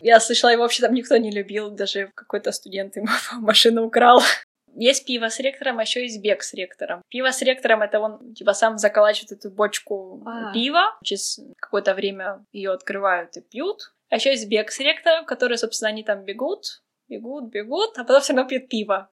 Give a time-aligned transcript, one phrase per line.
[0.00, 3.08] Я слышала, его вообще там никто не любил, даже какой-то студент ему
[3.40, 4.22] машину украл.
[4.74, 7.02] Есть пиво с ректором, а еще есть бег с ректором.
[7.08, 10.52] Пиво с ректором это он типа сам заколачивает эту бочку а.
[10.52, 13.92] пива, через какое-то время ее открывают и пьют.
[14.10, 18.20] А еще есть бег с ректором, который, собственно, они там бегут, бегут, бегут, а потом
[18.20, 19.10] все равно пьют пиво.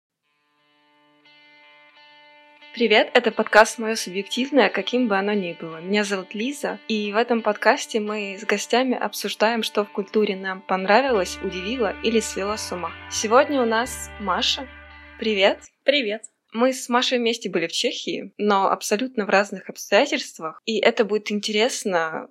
[2.74, 5.80] Привет, это подкаст «Мое субъективное», каким бы оно ни было.
[5.80, 10.60] Меня зовут Лиза, и в этом подкасте мы с гостями обсуждаем, что в культуре нам
[10.60, 12.92] понравилось, удивило или свело с ума.
[13.12, 14.68] Сегодня у нас Маша.
[15.20, 15.60] Привет.
[15.84, 16.24] Привет.
[16.52, 21.32] Мы с Машей вместе были в Чехии, но абсолютно в разных обстоятельствах, и это будет
[21.32, 22.28] интересно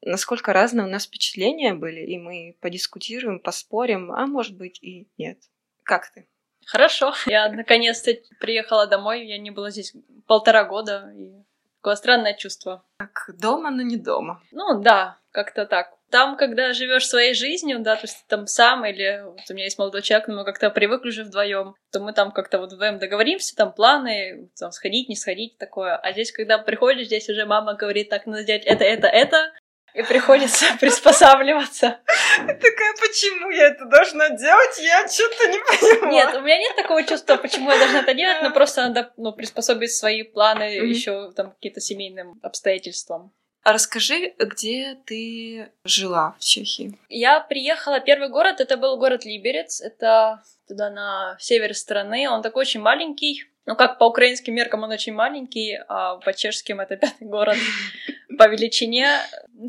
[0.00, 5.38] насколько разные у нас впечатления были, и мы подискутируем, поспорим, а может быть и нет.
[5.82, 6.26] Как ты?
[6.66, 7.14] Хорошо.
[7.26, 9.26] Я наконец-то приехала домой.
[9.26, 9.92] Я не была здесь
[10.26, 11.12] полтора года.
[11.16, 11.32] И
[11.80, 12.84] такое странное чувство.
[12.98, 14.42] Как дома, но не дома.
[14.52, 15.90] Ну да, как-то так.
[16.10, 19.64] Там, когда живешь своей жизнью, да, то есть ты там сам или вот у меня
[19.64, 22.98] есть молодой человек, но мы как-то привыкли уже вдвоем, то мы там как-то вот вдвоем
[22.98, 25.96] договоримся, там планы, там сходить, не сходить, такое.
[25.96, 29.52] А здесь, когда приходишь, здесь уже мама говорит, так, надо сделать это, это, это,
[29.94, 32.00] и приходится приспосабливаться.
[32.38, 34.78] Такая, почему я это должна делать?
[34.78, 36.12] Я что-то не понимаю.
[36.12, 39.32] Нет, у меня нет такого чувства, почему я должна это делать, но просто надо ну,
[39.32, 43.32] приспособить свои планы еще там какие-то семейным обстоятельствам.
[43.64, 46.98] А расскажи, где ты жила в Чехии?
[47.08, 52.62] Я приехала, первый город, это был город Либерец, это туда на север страны, он такой
[52.62, 57.26] очень маленький, ну, как по украинским меркам он очень маленький, а по чешским это пятый
[57.26, 57.56] город
[58.38, 59.20] по величине.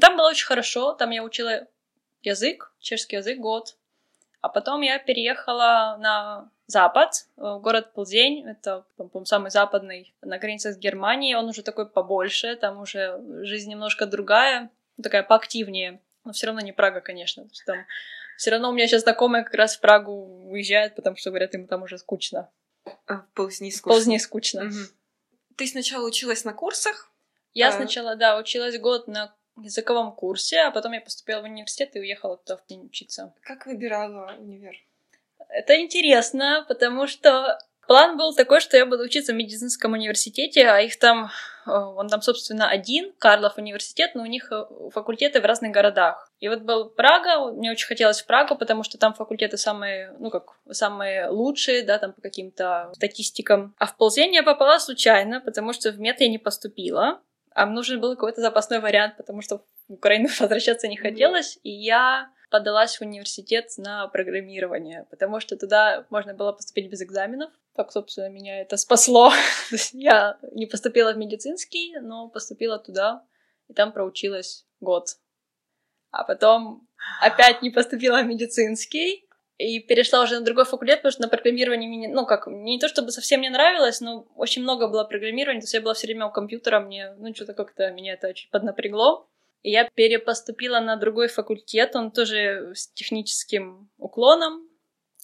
[0.02, 1.68] Там было очень хорошо, там я учила
[2.22, 3.76] язык, чешский язык год.
[4.42, 10.74] А потом я переехала на запад, в город Ползень, это, по-моему, самый западный, на границе
[10.74, 14.70] с Германией, он уже такой побольше, там уже жизнь немножко другая,
[15.02, 17.48] такая поактивнее, но все равно не Прага, конечно.
[17.66, 17.86] Там
[18.38, 21.68] все равно у меня сейчас знакомые как раз в Прагу уезжают, потому что говорят, им
[21.68, 22.50] там уже скучно.
[23.08, 23.94] А, ползни скучно.
[23.94, 24.66] Ползни скучно.
[24.66, 25.56] Угу.
[25.58, 27.12] Ты сначала училась на курсах?
[27.54, 27.72] Я а...
[27.72, 32.38] сначала, да, училась год на языковом курсе, а потом я поступила в университет и уехала
[32.38, 33.34] туда в день учиться.
[33.42, 34.76] Как выбирала универ?
[35.50, 40.80] Это интересно, потому что План был такой, что я буду учиться в медицинском университете, а
[40.80, 41.30] их там,
[41.66, 46.32] э, он там, собственно, один, Карлов университет, но у них э, факультеты в разных городах.
[46.44, 50.30] И вот был Прага, мне очень хотелось в Прагу, потому что там факультеты самые, ну
[50.30, 53.74] как, самые лучшие, да, там по каким-то статистикам.
[53.80, 57.22] А в Ползень я попала случайно, потому что в мед я не поступила,
[57.52, 61.70] а мне нужен был какой-то запасной вариант, потому что в Украину возвращаться не хотелось, и
[61.70, 67.54] я подалась в университет на программирование, потому что туда можно было поступить без экзаменов.
[67.74, 69.32] Так, собственно, меня это спасло.
[69.94, 73.24] Я не поступила в медицинский, но поступила туда,
[73.70, 75.06] и там проучилась год.
[76.14, 76.88] А потом
[77.20, 81.88] опять не поступила в медицинский, и перешла уже на другой факультет, потому что на программировании
[81.88, 85.66] мне, ну, как, не то чтобы совсем не нравилось, но очень много было программирования, то
[85.66, 89.28] есть я была все время у компьютера, мне, ну, что-то как-то меня это очень поднапрягло.
[89.62, 94.68] И я перепоступила на другой факультет, он тоже с техническим уклоном,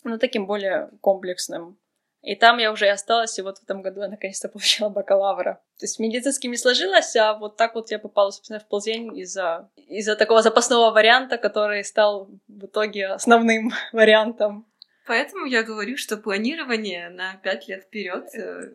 [0.04, 1.78] но таким более комплексным.
[2.22, 5.62] И там я уже и осталась, и вот в этом году я наконец-то получила бакалавра.
[5.80, 9.70] То есть медицински не сложилось, а вот так вот я попала, собственно, в ползень из-за
[9.88, 14.66] из такого запасного варианта, который стал в итоге основным вариантом.
[15.08, 18.74] Поэтому я говорю, что планирование на пять лет вперед э,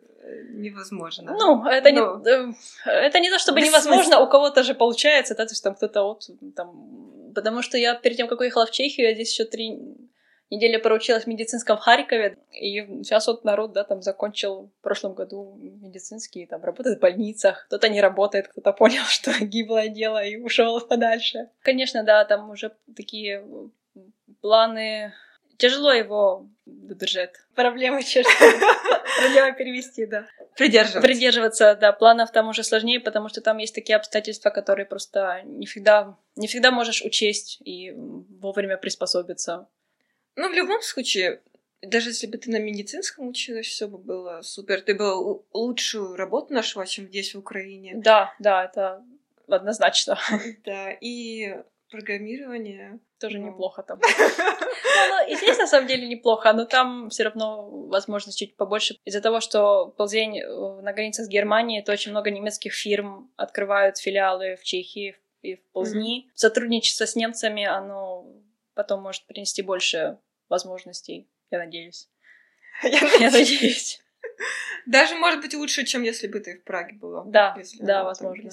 [0.49, 1.31] невозможно.
[1.31, 2.17] Ну, это Но...
[2.17, 2.53] не э,
[2.89, 6.29] это не то, чтобы невозможно, у кого-то же получается, да, то есть там кто-то вот
[6.55, 9.79] там, потому что я перед тем, как уехала в Чехию, я здесь еще три
[10.49, 15.57] недели проучилась в медицинском Харькове, и сейчас вот народ, да, там закончил в прошлом году
[15.59, 20.79] медицинский, там работает в больницах, кто-то не работает, кто-то понял, что гиблое дело и ушел
[20.81, 21.49] подальше.
[21.61, 23.45] Конечно, да, там уже такие
[24.41, 25.13] планы
[25.57, 27.33] тяжело его держать.
[27.55, 28.01] Проблемы
[29.19, 30.27] Проблема перевести, да.
[30.57, 31.01] Придерживаться.
[31.01, 31.91] Придерживаться, да.
[31.93, 36.47] Планов там уже сложнее, потому что там есть такие обстоятельства, которые просто не всегда, не
[36.47, 39.67] всегда можешь учесть и вовремя приспособиться.
[40.35, 41.41] Ну, в любом случае,
[41.81, 44.81] даже если бы ты на медицинском училась, все бы было супер.
[44.81, 47.93] Ты бы лучшую работу нашла, чем здесь, в Украине.
[47.95, 49.03] Да, да, это
[49.47, 50.17] однозначно.
[50.65, 51.55] Да, и
[51.89, 52.99] программирование.
[53.19, 53.47] Тоже ну.
[53.47, 53.99] неплохо там.
[55.07, 58.97] Ну, и здесь на самом деле неплохо, но там все равно возможность чуть побольше.
[59.03, 63.97] Из-за того, что ползень э, на границе с Германией, то очень много немецких фирм открывают
[63.97, 66.29] филиалы в Чехии и в Ползни.
[66.33, 68.25] Сотрудничество с немцами, оно
[68.73, 70.17] потом может принести больше
[70.49, 72.09] возможностей, я надеюсь.
[72.83, 74.01] Я надеюсь.
[74.85, 77.23] Даже, может быть, лучше, чем если бы ты в Праге была.
[77.25, 78.49] Да, да, возможно.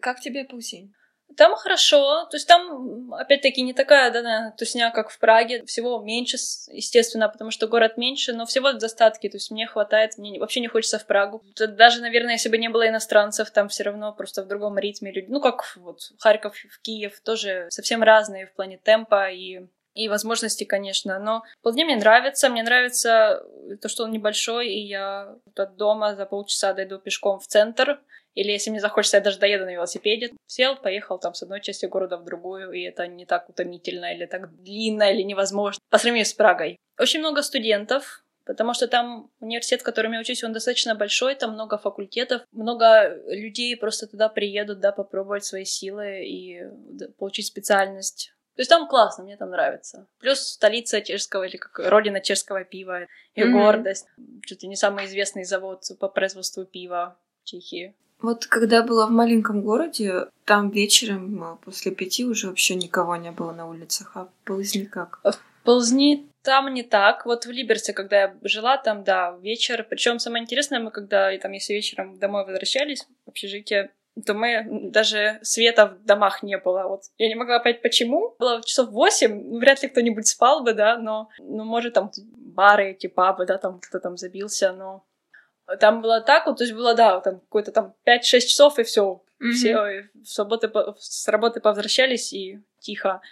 [0.00, 0.94] Как тебе Ползень?
[1.36, 5.98] Там хорошо, то есть там, опять-таки, не такая, да, наверное, тусня, как в Праге, всего
[6.02, 6.36] меньше,
[6.68, 10.60] естественно, потому что город меньше, но всего в достатке, то есть мне хватает, мне вообще
[10.60, 11.42] не хочется в Прагу.
[11.56, 15.26] Даже, наверное, если бы не было иностранцев, там все равно просто в другом ритме люди,
[15.30, 19.60] ну, как вот Харьков, в Киев, тоже совсем разные в плане темпа и
[19.94, 21.18] и возможности, конечно.
[21.18, 22.48] Но вполне мне нравится.
[22.48, 23.44] Мне нравится
[23.80, 28.00] то, что он небольшой, и я от дома за полчаса дойду пешком в центр.
[28.34, 30.32] Или если мне захочется, я даже доеду на велосипеде.
[30.46, 34.26] Сел, поехал там с одной части города в другую, и это не так утомительно, или
[34.26, 35.80] так длинно, или невозможно.
[35.90, 36.78] По сравнению с Прагой.
[36.98, 41.52] Очень много студентов, потому что там университет, в котором я учусь, он достаточно большой, там
[41.52, 46.62] много факультетов, много людей просто туда приедут, да, попробовать свои силы и
[47.18, 48.34] получить специальность.
[48.54, 50.06] То есть там классно, мне там нравится.
[50.18, 53.52] Плюс столица чешского, или как родина чешского пива, и mm-hmm.
[53.52, 54.06] гордость.
[54.44, 57.94] Чуть ли не самый известный завод по производству пива Чехии.
[58.20, 63.32] Вот когда была в маленьком городе, там вечером а, после пяти уже вообще никого не
[63.32, 65.18] было на улицах, а в Ползни как?
[65.24, 67.26] В Ползни там не так.
[67.26, 69.84] Вот в Либерце, когда я жила, там, да, вечер.
[69.88, 73.90] Причем самое интересное, мы когда, и там, если вечером домой возвращались в общежитие,
[74.26, 76.86] то мы даже света в домах не было.
[76.88, 78.36] Вот я не могла понять, почему.
[78.38, 83.06] Было часов восемь, вряд ли кто-нибудь спал бы, да, но, ну, может, там бары, эти
[83.06, 85.04] пабы, да, там кто там забился, но
[85.80, 89.22] там было так вот, то есть было, да, там какой-то там 5-6 часов, и все.
[89.42, 89.52] Mm-hmm.
[89.52, 93.22] Все с работы, с работы повозвращались, и тихо.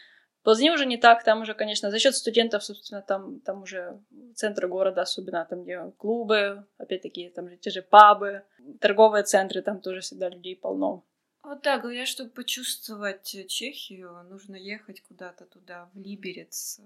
[0.42, 4.00] Позднее уже не так, там уже, конечно, за счет студентов, собственно, там, там уже
[4.34, 8.42] центры города, особенно там, где клубы, опять-таки, там же те же пабы,
[8.80, 11.04] торговые центры, там тоже всегда людей полно.
[11.42, 16.80] Вот да, говорят, чтобы почувствовать Чехию, нужно ехать куда-то туда, в Либерец.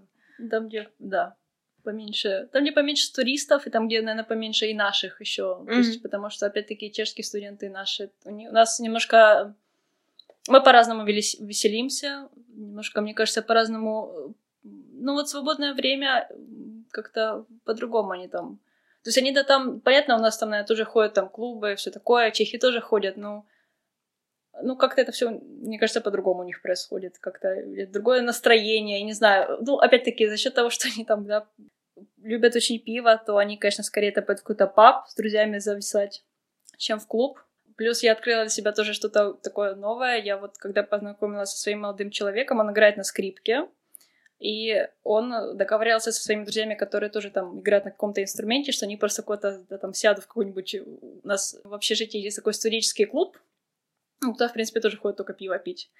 [0.50, 1.36] Там, где, да,
[1.84, 5.42] поменьше, там где поменьше туристов, и там, где, наверное, поменьше и наших еще.
[5.60, 5.66] Mm-hmm.
[5.66, 9.54] То есть, потому что, опять-таки, чешские студенты наши, у, них, у нас немножко...
[10.48, 14.34] Мы по-разному веселимся, немножко, мне кажется, по-разному...
[14.62, 16.28] Ну, вот свободное время
[16.90, 18.58] как-то по-другому они там...
[19.02, 21.90] То есть они да там, понятно, у нас там, наверное, тоже ходят там клубы, все
[21.90, 23.44] такое, чехи тоже ходят, но
[24.62, 27.56] ну, как-то это все, мне кажется, по-другому у них происходит, как-то
[27.88, 29.58] другое настроение, я не знаю.
[29.60, 31.48] Ну, опять-таки, за счет того, что они там, да,
[32.22, 36.24] любят очень пиво, то они, конечно, скорее это под какой-то паб с друзьями зависать,
[36.76, 37.38] чем в клуб.
[37.76, 40.22] Плюс я открыла для себя тоже что-то такое новое.
[40.22, 43.68] Я вот, когда познакомилась со своим молодым человеком, он играет на скрипке,
[44.38, 48.96] и он договорился со своими друзьями, которые тоже там играют на каком-то инструменте, что они
[48.96, 50.74] просто какой-то да, там сядут в какой-нибудь...
[50.74, 53.38] У нас в общежитии есть такой студенческий клуб,
[54.20, 55.90] ну, туда, в принципе, тоже ходят только пиво пить.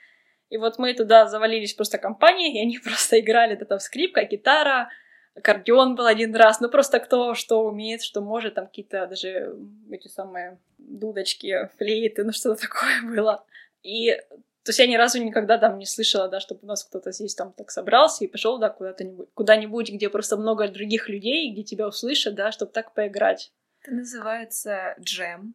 [0.50, 4.90] И вот мы туда завалились просто компанией, и они просто играли, да там скрипка, гитара,
[5.34, 9.56] аккордеон был один раз, ну просто кто что умеет, что может, там какие-то даже
[9.90, 13.44] эти самые дудочки, флейты, ну что-то такое было.
[13.82, 14.16] И
[14.64, 17.34] то есть я ни разу никогда там не слышала, да, чтобы у нас кто-то здесь
[17.34, 19.04] там так собрался и пошел, да, куда-то
[19.34, 23.52] куда-нибудь, где просто много других людей, где тебя услышат, да, чтобы так поиграть.
[23.82, 25.54] Это называется джем.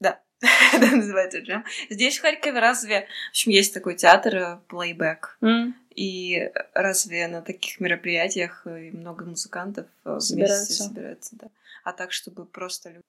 [0.00, 0.20] Да,
[0.72, 1.66] это называется джем.
[1.90, 3.06] Здесь в Харькове разве...
[3.28, 5.36] В общем, есть такой театр плейбэк.
[5.42, 5.72] Mm.
[5.94, 10.66] И разве на таких мероприятиях э, много музыкантов э, собираются.
[10.66, 11.48] вместе собираются, да.
[11.84, 13.02] А так, чтобы просто люди...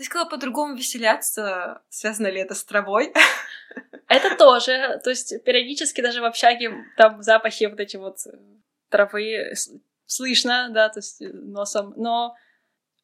[0.00, 1.82] Ты сказала по-другому веселяться.
[1.90, 3.12] Связано ли это с травой?
[4.08, 4.98] Это тоже.
[5.04, 8.30] То есть периодически даже в общаге там запахи вот эти вот э,
[8.88, 9.52] травы
[10.06, 11.92] слышно, да, то есть носом.
[11.98, 12.34] Но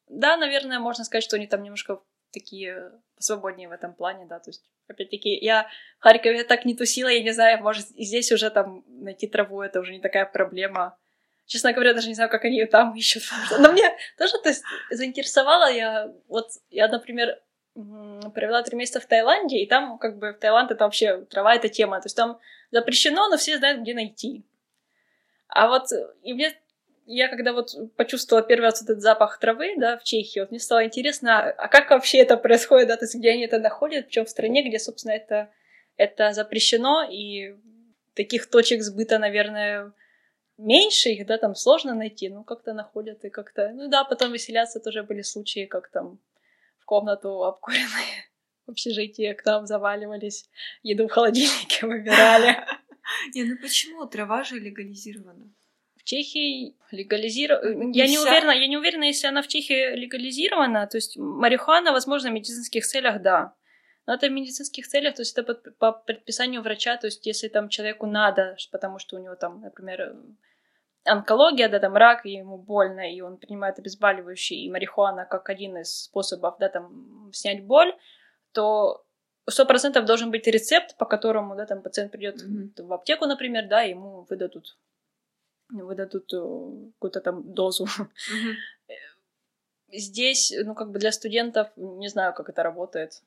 [0.09, 4.49] да, наверное, можно сказать, что они там немножко такие свободнее в этом плане, да, то
[4.49, 5.67] есть, опять-таки, я
[5.99, 9.61] в Харькове так не тусила, я не знаю, может, и здесь уже там найти траву,
[9.61, 10.97] это уже не такая проблема.
[11.47, 13.23] Честно говоря, даже не знаю, как они ее там ищут.
[13.59, 17.39] Но мне тоже то есть, заинтересовало я, вот, я, например,
[17.73, 21.69] провела три месяца в Таиланде, и там, как бы, в Таиланд это вообще, трава— это
[21.69, 22.39] тема, то есть там
[22.71, 24.43] запрещено, но все знают, где найти.
[25.47, 25.87] А вот,
[26.23, 26.53] и мне
[27.09, 30.83] я когда вот почувствовала первый раз этот запах травы, да, в Чехии, вот мне стало
[30.85, 34.29] интересно, а как вообще это происходит, да, то есть где они это находят, причем в
[34.29, 35.49] стране, где, собственно, это,
[35.95, 37.55] это запрещено, и
[38.13, 39.93] таких точек сбыта, наверное,
[40.57, 44.79] меньше их, да, там сложно найти, ну, как-то находят и как-то, ну, да, потом веселятся
[44.79, 46.19] тоже были случаи, как там
[46.79, 48.27] в комнату обкуренные
[48.65, 50.49] в общежитии к нам заваливались,
[50.83, 52.57] еду в холодильнике выбирали.
[53.33, 54.05] Не, ну почему?
[54.05, 55.53] Трава же легализирована.
[56.07, 57.91] Чехии легализирована.
[57.93, 60.87] Я не уверена, я не уверена, если она в Чехии легализирована.
[60.87, 63.53] То есть марихуана, возможно, в медицинских целях, да.
[64.07, 67.67] Но это в медицинских целях, то есть это по, предписанию врача, то есть если там
[67.67, 70.15] человеку надо, потому что у него там, например,
[71.03, 75.77] онкология, да, там рак, и ему больно, и он принимает обезболивающие, и марихуана как один
[75.77, 77.93] из способов, да, там снять боль,
[78.53, 79.05] то
[79.49, 82.83] сто процентов должен быть рецепт, по которому, да, там пациент придет mm-hmm.
[82.83, 84.77] в аптеку, например, да, ему выдадут
[85.69, 87.85] выдадут э, какую-то там дозу.
[87.97, 88.55] Mm-hmm.
[89.89, 93.21] Здесь, ну, как бы для студентов, не знаю, как это работает.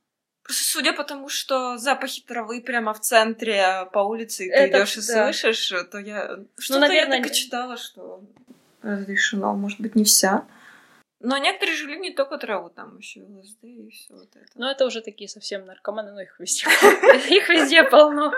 [0.53, 5.07] Судя по тому, что запахи травы прямо в центре по улице, и ты идешь и
[5.07, 5.33] да.
[5.33, 8.23] слышишь, то я ну, что-то наверное, я так и читала, что
[8.83, 10.47] разрешено, может быть, не вся.
[11.21, 14.47] Но некоторые жили не только траву, там еще ЛСД и все вот это.
[14.55, 16.65] Ну, это уже такие совсем наркоманы, но их везде,
[17.37, 18.31] их везде полно.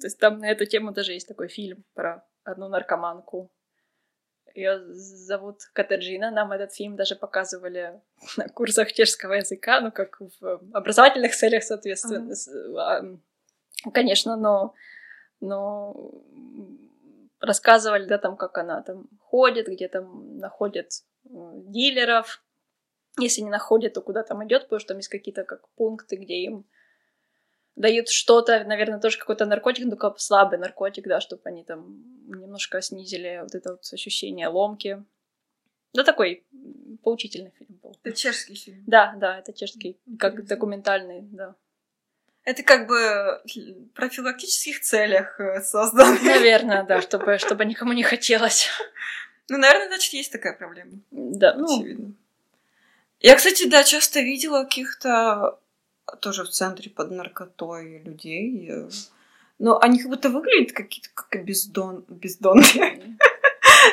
[0.00, 3.50] То есть там на эту тему даже есть такой фильм про одну наркоманку.
[4.54, 6.30] Ее зовут Катаджина.
[6.30, 8.00] Нам этот фильм даже показывали
[8.36, 12.32] на курсах чешского языка, ну, как в образовательных целях, соответственно.
[12.32, 13.18] Uh-huh.
[13.92, 14.74] Конечно, но,
[15.40, 16.12] но
[17.40, 20.90] рассказывали, да, там, как она там ходит, где там находит
[21.24, 21.28] э,
[21.66, 22.42] дилеров.
[23.18, 26.34] Если не находит, то куда там идет, потому что там есть какие-то как пункты, где
[26.34, 26.66] им
[27.78, 32.82] дают что-то, наверное, тоже какой-то наркотик, но только слабый наркотик, да, чтобы они там немножко
[32.82, 35.02] снизили вот это вот ощущение ломки.
[35.94, 36.44] Да, такой
[37.02, 37.96] поучительный фильм был.
[38.02, 38.82] Это чешский фильм?
[38.86, 40.18] Да, да, это чешский, Интересно.
[40.18, 41.54] как документальный, да.
[42.44, 46.18] Это как бы в профилактических целях э, создан.
[46.24, 48.68] Наверное, да, чтобы, чтобы никому не хотелось.
[49.48, 50.92] Ну, наверное, значит, есть такая проблема.
[51.10, 51.64] Да, ну...
[51.64, 52.14] Очевидно.
[53.20, 55.58] Я, кстати, да, часто видела каких-то
[56.20, 58.72] тоже в центре под наркотой людей.
[59.58, 62.04] Но они как будто выглядят какие-то как бездон...
[62.08, 63.16] бездонные.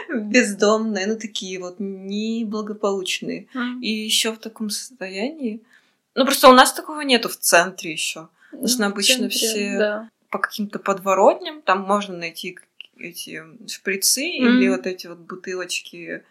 [0.10, 3.48] Бездомные, ну такие вот неблагополучные.
[3.82, 5.62] И еще в таком состоянии.
[6.16, 8.30] Ну просто у нас такого нету в центре еще.
[8.52, 12.60] У нас ну, обычно все по каким-то подворотням, там можно найти
[12.98, 16.24] эти шприцы или вот эти вот бутылочки,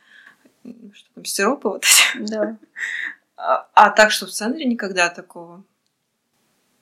[0.62, 2.30] что там, сиропа вот эти.
[2.30, 2.58] Да.
[3.36, 5.62] А, а так, что в центре никогда такого.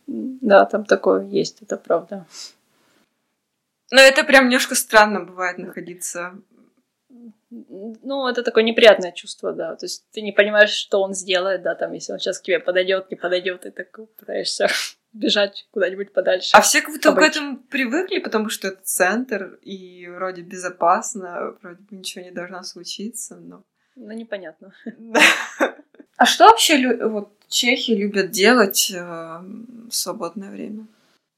[0.06, 2.26] Да, там такое есть, это правда.
[3.90, 6.34] Но это прям немножко странно бывает находиться.
[7.50, 9.76] Ну, это такое неприятное чувство, да.
[9.76, 12.58] То есть ты не понимаешь, что он сделает, да, там, если он сейчас к тебе
[12.58, 14.68] подойдет, не подойдет, и так пытаешься
[15.12, 16.50] бежать куда-нибудь подальше.
[16.54, 21.82] А все как будто к этому привыкли, потому что это центр, и вроде безопасно, вроде
[21.82, 23.62] бы ничего не должно случиться, но...
[23.94, 24.72] Ну, непонятно.
[26.22, 30.86] А что вообще вот чехи любят делать э, в свободное время?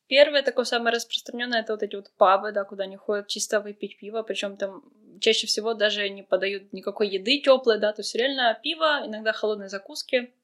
[0.08, 3.96] Первое такое самое распространенное это вот эти вот пабы, да, куда они ходят чисто выпить
[3.96, 4.82] пиво, причем там
[5.20, 9.70] чаще всего даже не подают никакой еды теплой, да, то есть реально пиво, иногда холодные
[9.70, 10.34] закуски,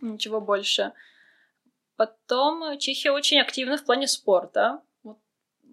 [0.00, 0.92] ничего больше.
[1.96, 4.80] Потом Чехия очень активна в плане спорта.
[5.02, 5.18] Вот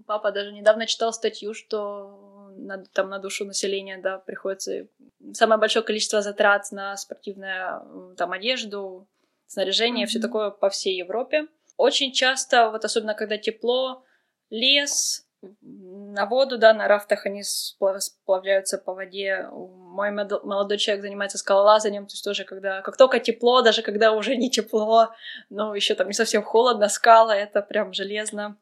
[0.07, 4.87] папа даже недавно читал статью, что на, там на душу населения, да, приходится
[5.33, 9.07] самое большое количество затрат на спортивную там одежду,
[9.47, 10.09] снаряжение, mm-hmm.
[10.09, 11.47] все такое по всей Европе.
[11.77, 14.03] Очень часто, вот особенно когда тепло,
[14.49, 15.25] лес,
[15.61, 19.47] на воду, да, на рафтах они сплавляются по воде.
[19.51, 24.35] Мой молодой человек занимается скалолазанием, то есть тоже когда, как только тепло, даже когда уже
[24.35, 25.09] не тепло,
[25.49, 28.57] но еще там не совсем холодно, скала, это прям железно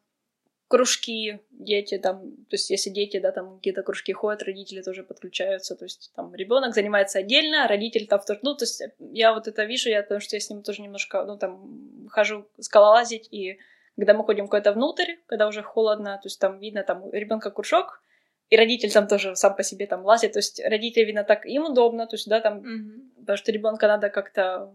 [0.71, 5.75] кружки, дети там, то есть если дети, да, там какие-то кружки ходят, родители тоже подключаются,
[5.75, 9.65] то есть там ребенок занимается отдельно, родитель там второй, ну, то есть я вот это
[9.65, 13.59] вижу, я, потому что я с ним тоже немножко, ну, там, хожу скалолазить, и
[13.97, 17.51] когда мы ходим куда-то внутрь, когда уже холодно, то есть там видно, там у ребенка
[17.51, 18.01] кружок,
[18.49, 21.65] и родитель там тоже сам по себе там лазит, то есть родитель, видно, так им
[21.65, 23.19] удобно, то есть, да, там, mm-hmm.
[23.19, 24.71] потому что ребенка надо как-то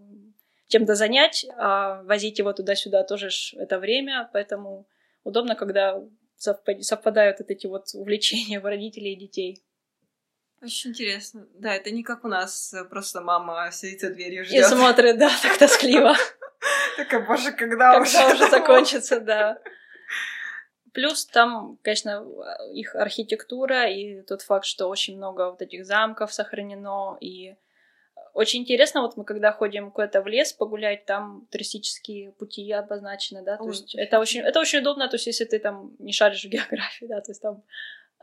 [0.69, 4.87] чем-то занять, а возить его туда-сюда тоже это время, поэтому
[5.27, 6.01] удобно, когда
[6.37, 9.63] совпадают вот эти вот увлечения родителей и детей.
[10.63, 11.47] Очень интересно.
[11.55, 14.65] Да, это не как у нас, э, просто мама сидит за дверью ждет.
[14.65, 16.15] И смотрит, да, так тоскливо.
[16.97, 18.13] Такая, боже, когда уже?
[18.13, 19.59] Когда уже закончится, да.
[20.95, 22.25] Плюс там, конечно,
[22.73, 27.57] их архитектура и тот факт, что очень много вот этих замков сохранено, и
[28.37, 33.57] очень интересно, вот мы когда ходим куда-то в лес погулять, там туристические пути обозначены, да,
[33.57, 36.45] то Ой, есть это очень, это очень удобно, то есть если ты там не шаришь
[36.45, 37.63] в географии, да, то есть там,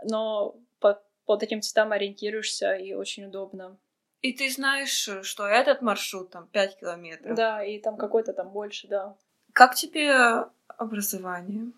[0.04, 3.76] но по, по таким цветам ориентируешься и очень удобно.
[4.22, 7.36] И ты знаешь, что этот маршрут там 5 километров.
[7.36, 9.16] Да, и там какой-то там больше, да.
[9.52, 11.72] Как тебе образование?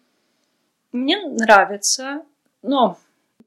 [0.91, 2.25] Мне нравится,
[2.61, 2.97] но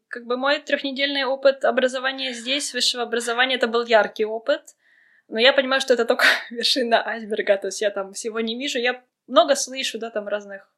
[0.09, 4.75] как бы мой трехнедельный опыт образования здесь, высшего образования, это был яркий опыт.
[5.29, 8.79] Но я понимаю, что это только вершина айсберга, то есть я там всего не вижу.
[8.79, 10.73] Я много слышу, да, там разных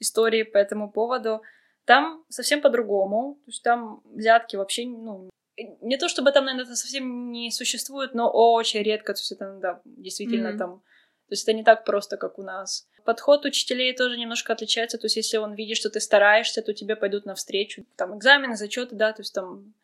[0.00, 1.42] историй по этому поводу.
[1.84, 3.38] Там совсем по-другому.
[3.44, 8.14] То есть там взятки вообще, ну, не то чтобы там, наверное, это совсем не существует,
[8.14, 9.12] но очень редко.
[9.12, 10.58] То есть это, да, действительно mm-hmm.
[10.58, 10.80] там
[11.28, 12.88] То есть это не так просто, как у нас.
[13.04, 14.96] Подход учителей тоже немножко отличается.
[14.96, 17.84] То есть если он видит, что ты стараешься, то тебе пойдут навстречу.
[17.96, 19.74] Там экзамены, зачеты, да, то есть там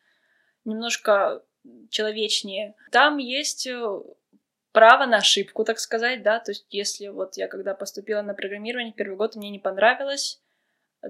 [0.65, 1.43] немножко
[1.89, 2.75] человечнее.
[2.91, 4.01] Там есть э,
[4.71, 8.93] право на ошибку, так сказать, да, то есть если вот я когда поступила на программирование,
[8.93, 10.41] первый год мне не понравилось,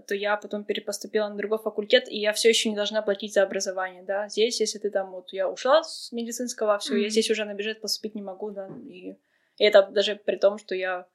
[0.08, 3.44] то я потом перепоступила на другой факультет, и я все еще не должна платить за
[3.44, 4.30] образование, да.
[4.30, 7.04] Здесь, если ты там вот я ушла с медицинского, все, mm-hmm.
[7.04, 9.18] я здесь уже на бюджет поступить не могу, да, и,
[9.58, 11.08] и это даже при том, что я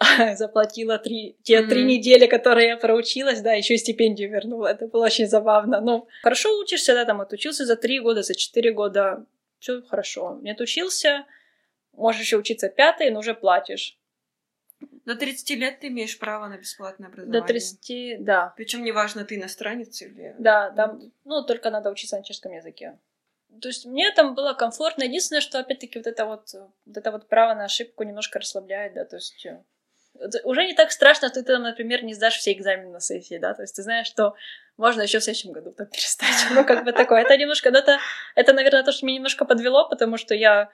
[0.36, 1.68] заплатила три, те mm-hmm.
[1.68, 4.68] три недели, которые я проучилась, да, еще и стипендию вернула.
[4.68, 5.80] Это было очень забавно.
[5.80, 9.26] Ну, хорошо учишься, да, там отучился за три года, за четыре года,
[9.58, 10.38] все хорошо.
[10.42, 11.26] Не отучился,
[11.92, 13.98] можешь еще учиться пятый, но уже платишь.
[15.04, 17.40] До 30 лет ты имеешь право на бесплатное образование.
[17.40, 18.54] До 30, да.
[18.56, 20.34] Причем неважно, ты иностранец или...
[20.38, 22.98] Да, там, ну, только надо учиться на чешском языке.
[23.60, 25.02] То есть мне там было комфортно.
[25.02, 26.54] Единственное, что опять-таки вот это вот,
[26.86, 29.62] вот это вот право на ошибку немножко расслабляет, да, то есть э,
[30.44, 33.54] уже не так страшно, что ты там, например, не сдашь все экзамены на сессии, да,
[33.54, 34.34] то есть ты знаешь, что
[34.76, 36.46] можно еще в следующем году так перестать.
[36.52, 37.22] Ну, как бы такое.
[37.22, 37.98] Это немножко, это,
[38.34, 40.70] это, наверное, то, что меня немножко подвело, потому что я...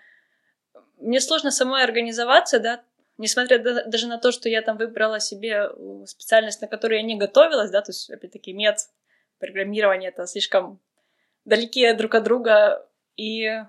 [0.98, 2.82] Мне сложно самой организоваться, да,
[3.18, 5.70] несмотря даже на то, что я там выбрала себе
[6.06, 8.78] специальность, на которую я не готовилась, да, то есть, опять-таки, мед,
[9.38, 10.80] программирование, это слишком
[11.44, 12.86] далекие друг от друга,
[13.16, 13.62] и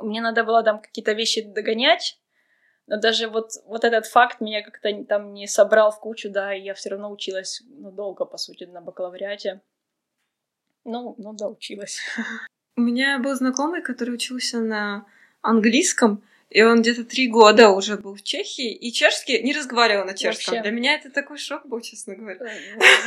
[0.00, 2.19] мне надо было там какие-то вещи догонять,
[2.90, 6.60] но даже вот, вот этот факт меня как-то там не собрал в кучу, да, и
[6.60, 9.60] я все равно училась, ну, долго, по сути, на бакалавриате.
[10.84, 12.00] Ну, ну да, училась.
[12.76, 15.06] У меня был знакомый, который учился на
[15.40, 20.14] английском, и он где-то три года уже был в Чехии, и чешский не разговаривал на
[20.14, 20.56] чешском.
[20.56, 20.68] Вообще.
[20.68, 22.40] Для меня это такой шок был, честно говоря.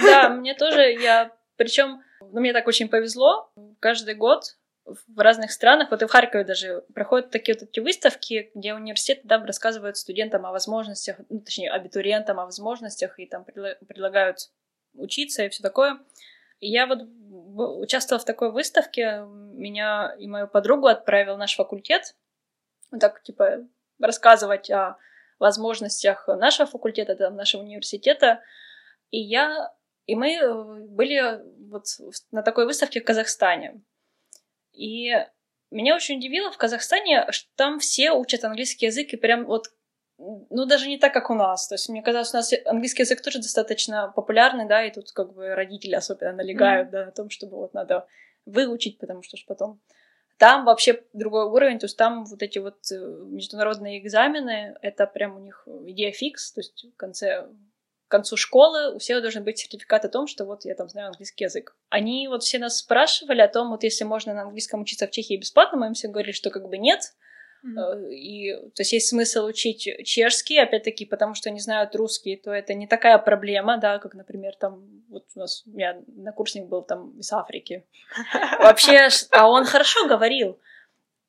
[0.01, 1.35] Да, мне тоже, я...
[1.57, 3.51] Причем, ну, мне так очень повезло.
[3.81, 8.51] Каждый год в разных странах, вот и в Харькове даже проходят такие вот эти выставки,
[8.53, 14.51] где университеты да, рассказывают студентам о возможностях, ну, точнее, абитуриентам о возможностях и там предлагают
[14.93, 15.99] учиться и все такое.
[16.59, 16.99] И я вот
[17.81, 22.15] участвовала в такой выставке, меня и мою подругу отправил наш факультет,
[22.91, 23.67] вот так, типа,
[23.99, 24.97] рассказывать о
[25.39, 28.41] возможностях нашего факультета, там, нашего университета.
[29.09, 29.73] И я,
[30.05, 31.85] и мы были вот
[32.31, 33.81] на такой выставке в Казахстане.
[34.73, 35.13] И
[35.71, 39.67] меня очень удивило в Казахстане, что там все учат английский язык и прям вот
[40.17, 41.67] ну, даже не так, как у нас.
[41.67, 45.33] То есть, мне казалось, у нас английский язык тоже достаточно популярный, да, и тут как
[45.33, 46.91] бы родители особенно налегают, mm-hmm.
[46.91, 48.07] да, на том, чтобы вот надо
[48.45, 49.81] выучить, потому что ж потом...
[50.37, 55.35] Там вообще другой уровень, то есть там вот эти вот э, международные экзамены, это прям
[55.35, 57.47] у них идея фикс, то есть в конце
[58.13, 61.45] концу школы у всех должен быть сертификат о том, что вот я там знаю английский
[61.45, 61.75] язык.
[61.89, 65.37] Они вот все нас спрашивали о том, вот если можно на английском учиться в Чехии
[65.37, 67.01] бесплатно, мы им все говорили, что как бы нет.
[67.65, 68.11] Mm-hmm.
[68.11, 72.73] И, то есть есть смысл учить чешский, опять-таки, потому что не знают русский, то это
[72.73, 75.95] не такая проблема, да, как, например, там, вот у нас, у меня
[76.35, 77.85] курсник был там из Африки.
[78.59, 80.59] Вообще, а он хорошо говорил.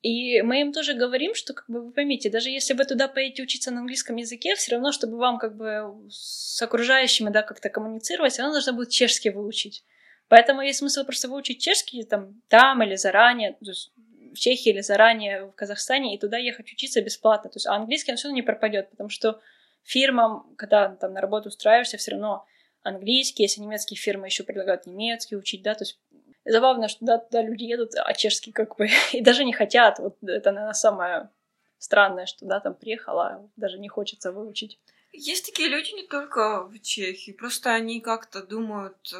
[0.05, 3.41] И мы им тоже говорим, что, как бы, вы поймите, даже если вы туда поедете
[3.41, 8.33] учиться на английском языке, все равно, чтобы вам, как бы, с окружающими, да, как-то коммуницировать,
[8.33, 9.83] все равно нужно будет чешский выучить.
[10.27, 13.93] Поэтому есть смысл просто выучить чешский там, там или заранее, то есть
[14.31, 17.49] в Чехии или заранее в Казахстане, и туда ехать учиться бесплатно.
[17.49, 19.41] То есть, а английский он все равно не пропадет, потому что
[19.81, 22.45] фирмам, когда там на работу устраиваешься, все равно
[22.83, 25.99] английский, если немецкие фирмы еще предлагают немецкий учить, да, то есть
[26.45, 29.99] забавно, что да, туда люди едут, а чешский как бы и даже не хотят.
[29.99, 31.29] Вот это, наверное, самое
[31.77, 34.79] странное, что да, там приехала, даже не хочется выучить.
[35.11, 39.13] Есть такие люди не только в Чехии, просто они как-то думают,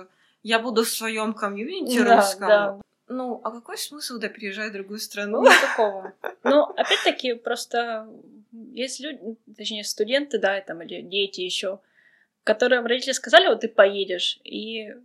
[0.44, 2.48] я буду в своем комьюнити да, русском.
[2.48, 2.80] Да.
[3.08, 5.44] Ну, а какой смысл, да, переезжать в другую страну?
[5.44, 6.14] Никакого.
[6.44, 8.08] Ну, опять-таки, просто
[8.52, 11.80] есть люди, точнее, студенты, да, там, или дети еще,
[12.44, 14.96] которым родители сказали, вот ты поедешь, и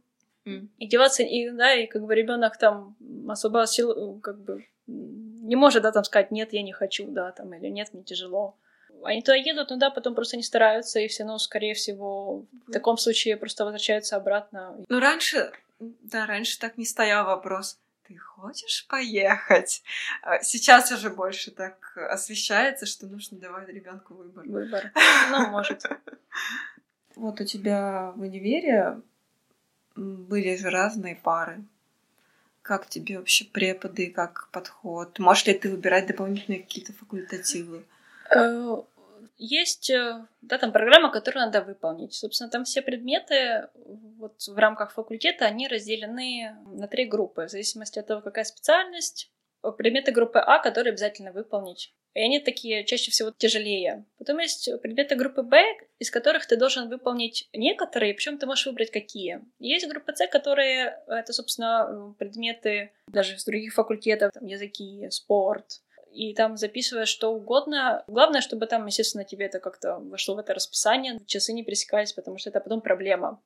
[0.47, 0.69] Mm.
[0.79, 2.97] И деваться, и, да, и как бы ребенок там
[3.29, 7.53] особо сил, как бы не может, да, там сказать, нет, я не хочу, да, там,
[7.55, 8.57] или нет, мне тяжело.
[9.03, 12.73] Они туда едут, ну да, потом просто не стараются, и все равно, скорее всего, в
[12.73, 14.77] таком случае просто возвращаются обратно.
[14.89, 19.83] Ну, раньше, да, раньше так не стоял вопрос, ты хочешь поехать?
[20.23, 24.45] А сейчас уже больше так освещается, что нужно давать ребенку выбор.
[24.47, 24.93] Выбор.
[25.31, 25.85] Ну, может.
[27.15, 29.01] Вот у тебя в универе
[30.01, 31.63] были же разные пары.
[32.63, 35.19] Как тебе вообще преподы, как подход?
[35.19, 37.85] Можешь ли ты выбирать дополнительные какие-то факультативы?
[38.31, 38.83] Э,
[39.39, 42.15] есть, э, да, там программа, которую надо выполнить.
[42.15, 43.69] Собственно, там все предметы
[44.19, 49.31] вот в рамках факультета, они разделены на три группы, в зависимости от того, какая специальность.
[49.79, 51.95] Предметы группы А, которые обязательно выполнить.
[52.15, 54.05] И они такие чаще всего тяжелее.
[54.19, 55.63] Потом есть предметы группы Б,
[56.01, 59.43] из которых ты должен выполнить некоторые, причем ты можешь выбрать какие.
[59.61, 66.35] Есть группа С, которые это, собственно, предметы даже из других факультетов, там, языки, спорт, и
[66.35, 68.03] там записываешь что угодно.
[68.09, 72.39] Главное, чтобы там, естественно, тебе это как-то вошло в это расписание, часы не пересекались, потому
[72.39, 73.41] что это потом проблема.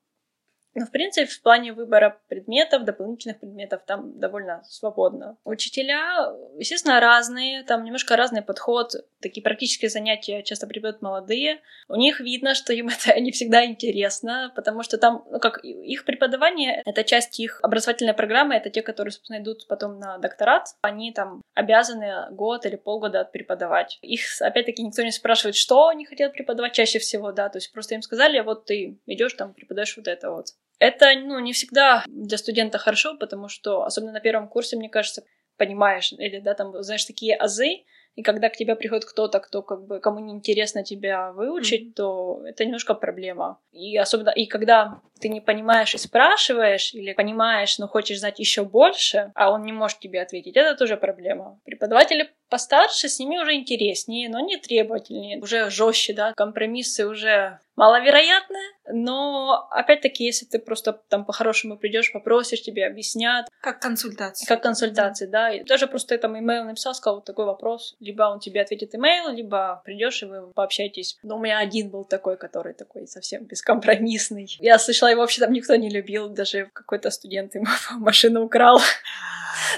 [0.74, 5.36] Но, в принципе, в плане выбора предметов, дополнительных предметов, там довольно свободно.
[5.44, 8.92] Учителя, естественно, разные, там немножко разный подход.
[9.20, 11.60] Такие практические занятия часто преподают молодые.
[11.88, 16.04] У них видно, что им это не всегда интересно, потому что там, ну, как их
[16.04, 20.74] преподавание, это часть их образовательной программы, это те, которые, собственно, идут потом на докторат.
[20.82, 23.98] Они там обязаны год или полгода преподавать.
[24.02, 27.94] Их, опять-таки, никто не спрашивает, что они хотят преподавать чаще всего, да, то есть просто
[27.94, 30.48] им сказали, вот ты идешь там, преподаешь вот это вот.
[30.78, 35.24] Это, ну, не всегда для студента хорошо, потому что, особенно на первом курсе, мне кажется,
[35.56, 37.84] понимаешь, или, да, там, знаешь, такие азы,
[38.16, 41.94] и когда к тебе приходит кто-то, кто как бы кому не интересно тебя выучить, mm-hmm.
[41.94, 43.58] то это немножко проблема.
[43.72, 48.64] И особенно и когда ты не понимаешь и спрашиваешь, или понимаешь, но хочешь знать еще
[48.64, 51.58] больше, а он не может тебе ответить, это тоже проблема.
[51.64, 58.60] Преподаватели постарше, с ними уже интереснее, но не требовательнее, уже жестче, да, компромиссы уже маловероятны,
[58.88, 63.46] но опять-таки, если ты просто там по-хорошему придешь, попросишь, тебе объяснят.
[63.60, 64.46] Как консультация.
[64.46, 65.50] Как консультации, да.
[65.50, 67.96] И даже просто там имейл написал, сказал вот такой вопрос.
[68.00, 71.18] Либо он тебе ответит имейл, либо придешь и вы пообщаетесь.
[71.22, 74.48] Но у меня один был такой, который такой совсем бескомпромиссный.
[74.60, 77.66] Я слышала, его вообще там никто не любил, даже какой-то студент ему
[77.98, 78.80] машину украл.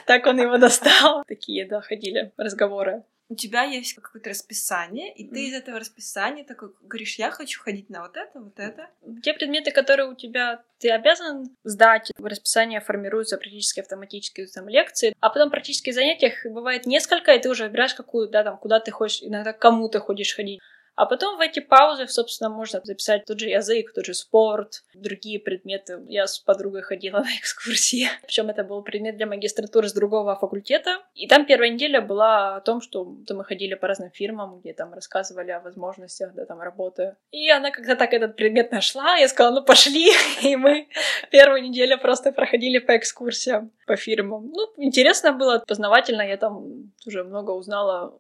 [0.07, 1.23] Так он его достал.
[1.27, 6.71] Такие, да, ходили разговоры у тебя есть какое-то расписание, и ты из этого расписания такой
[6.83, 8.89] говоришь, я хочу ходить на вот это, вот это.
[9.23, 15.15] Те предметы, которые у тебя ты обязан сдать, в расписание формируются практически автоматически там лекции,
[15.21, 18.91] а потом практически занятиях бывает несколько, и ты уже выбираешь какую, да, там, куда ты
[18.91, 20.61] хочешь, иногда кому ты хочешь ходить.
[20.97, 25.39] А потом в эти паузы, собственно, можно записать тот же язык, тот же спорт, другие
[25.39, 26.01] предметы.
[26.09, 28.09] Я с подругой ходила на экскурсии.
[28.23, 31.03] Причем это был предмет для магистратуры с другого факультета.
[31.15, 34.95] И там первая неделя была о том, что мы ходили по разным фирмам, где там
[34.95, 37.17] рассказывали о возможностях, да, там работы.
[37.31, 39.17] И она как-то так этот предмет нашла.
[39.17, 40.11] Я сказала, ну пошли.
[40.43, 40.89] И мы
[41.31, 44.51] первую неделю просто проходили по экскурсиям, по фирмам.
[44.51, 46.23] Ну, интересно было, познавательно.
[46.23, 48.19] Я там уже много узнала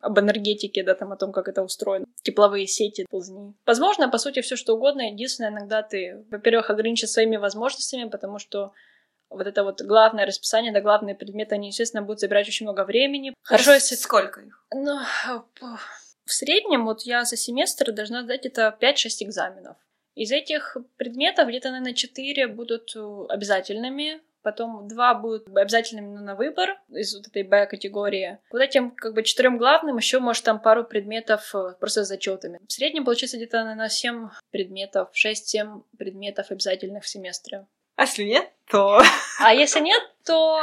[0.00, 3.54] об энергетике, да, там о том, как это устроено, тепловые сети, ползни.
[3.66, 5.02] Возможно, по сути, все что угодно.
[5.02, 8.72] Единственное, иногда ты, во-первых, ограничен своими возможностями, потому что
[9.28, 13.34] вот это вот главное расписание, да, главные предметы, они, естественно, будут забирать очень много времени.
[13.42, 13.94] Хорошо, если...
[13.94, 14.66] Сколько их?
[14.74, 14.98] Ну,
[16.24, 19.76] в среднем вот я за семестр должна сдать это 5-6 экзаменов.
[20.14, 26.76] Из этих предметов где-то, наверное, 4 будут э, обязательными, потом два будут обязательными на выбор
[26.90, 28.38] из вот этой Б-категории.
[28.50, 32.58] Вот этим как бы четырем главным еще, может, там пару предметов э, просто с зачетами.
[32.66, 37.66] В среднем получится где-то на 7 предметов, 6-7 предметов обязательных в семестре.
[37.96, 39.00] А если нет, то...
[39.40, 40.60] А если нет, то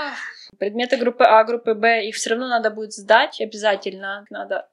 [0.57, 4.25] предметы группы А, группы Б, их все равно надо будет сдать обязательно.
[4.29, 4.67] Надо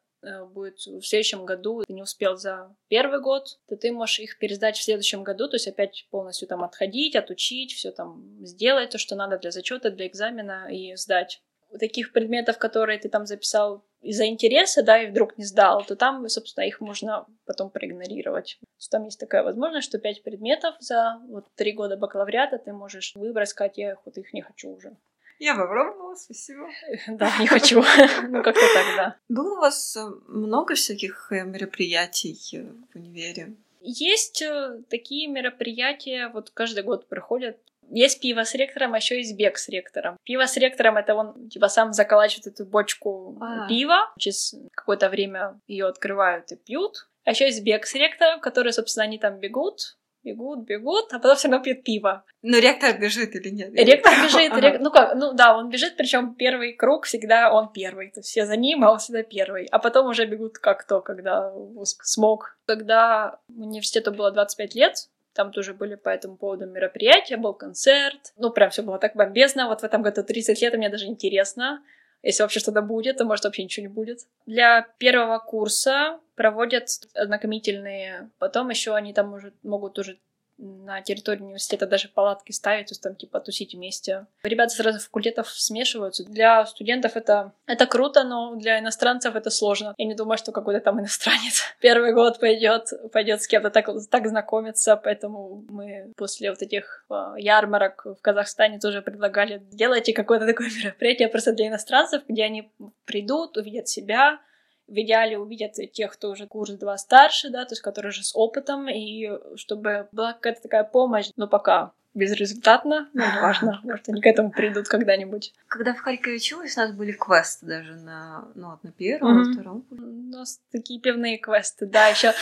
[0.53, 4.77] будет в следующем году, ты не успел за первый год, то ты можешь их пересдать
[4.77, 9.17] в следующем году, то есть опять полностью там отходить, отучить, все там сделать, то, что
[9.17, 11.43] надо для зачета, для экзамена и сдать.
[11.71, 15.97] У таких предметов, которые ты там записал из-за интереса, да, и вдруг не сдал, то
[15.97, 18.59] там, собственно, их можно потом проигнорировать.
[18.91, 23.49] Там есть такая возможность, что пять предметов за вот три года бакалавриата ты можешь выбрать,
[23.49, 24.97] сказать, я вот их не хочу уже.
[25.39, 26.69] Я попробовала, спасибо.
[27.09, 27.83] Да, не хочу.
[28.29, 29.17] Ну, как-то так, да.
[29.29, 33.55] Было у вас э, много всяких э, мероприятий э, в универе?
[33.81, 34.43] Есть
[34.89, 37.57] такие мероприятия, вот каждый год проходят.
[37.89, 40.17] Есть пиво с ректором, а еще есть бег с ректором.
[40.25, 43.69] Пиво с ректором это он типа сам заколачивает эту бочку а.
[43.69, 47.09] пива, через какое-то время ее открывают и пьют.
[47.25, 49.96] А еще есть бег с ректором, который, собственно, они там бегут,
[50.27, 52.25] бегут, бегут, а потом все равно пьют пиво.
[52.43, 53.73] Но ректор бежит или нет?
[53.75, 54.61] Ректор бежит, ага.
[54.61, 54.81] рек...
[54.81, 58.47] ну как, ну да, он бежит, причем первый круг всегда он первый, то есть все
[58.47, 59.67] за ним, а он всегда первый.
[59.67, 61.53] А потом уже бегут как то, когда
[61.85, 62.59] смог.
[62.67, 68.33] Когда университету было 25 лет, там тоже были по этому поводу мероприятия, был концерт.
[68.37, 69.69] Ну, прям все было так бомбезно.
[69.69, 71.83] Вот в этом году 30 лет, и мне даже интересно.
[72.27, 74.27] Если вообще что-то будет, то может вообще ничего не будет.
[74.47, 80.19] Для первого курса проводят ознакомительные, потом еще они там может, могут уже
[80.59, 84.27] на территории университета даже палатки ставить, то есть там типа тусить вместе.
[84.43, 86.25] Ребята с разных факультетов смешиваются.
[86.25, 89.95] Для студентов это, это круто, но для иностранцев это сложно.
[89.99, 94.27] Я не думаю, что какой-то там иностранец первый год пойдет, пойдет с кем-то так, так
[94.29, 100.71] знакомиться, поэтому мы после вот этих а, ярмарок в Казахстане тоже предлагали, делайте какое-то такое
[100.71, 102.71] мероприятие просто для иностранцев, где они
[103.05, 104.41] придут, увидят себя,
[104.89, 108.35] в идеале увидят тех, кто уже курс два старше, да, то есть которые уже с
[108.35, 114.27] опытом, и чтобы была какая-то такая помощь, но пока безрезультатно, но неважно, может, они к
[114.27, 115.53] этому придут когда-нибудь.
[115.69, 119.53] Когда в Харькове училась, у нас были квесты даже на, ну, вот на первом, mm-hmm.
[119.53, 119.87] втором.
[119.91, 122.33] У нас такие пивные квесты, да, еще,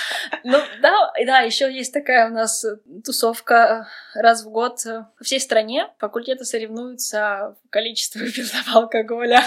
[0.44, 2.64] ну, да, да, еще есть такая у нас
[3.04, 5.88] тусовка раз в год по всей стране.
[5.98, 9.42] Факультеты соревнуются в количестве выпитого алкоголя.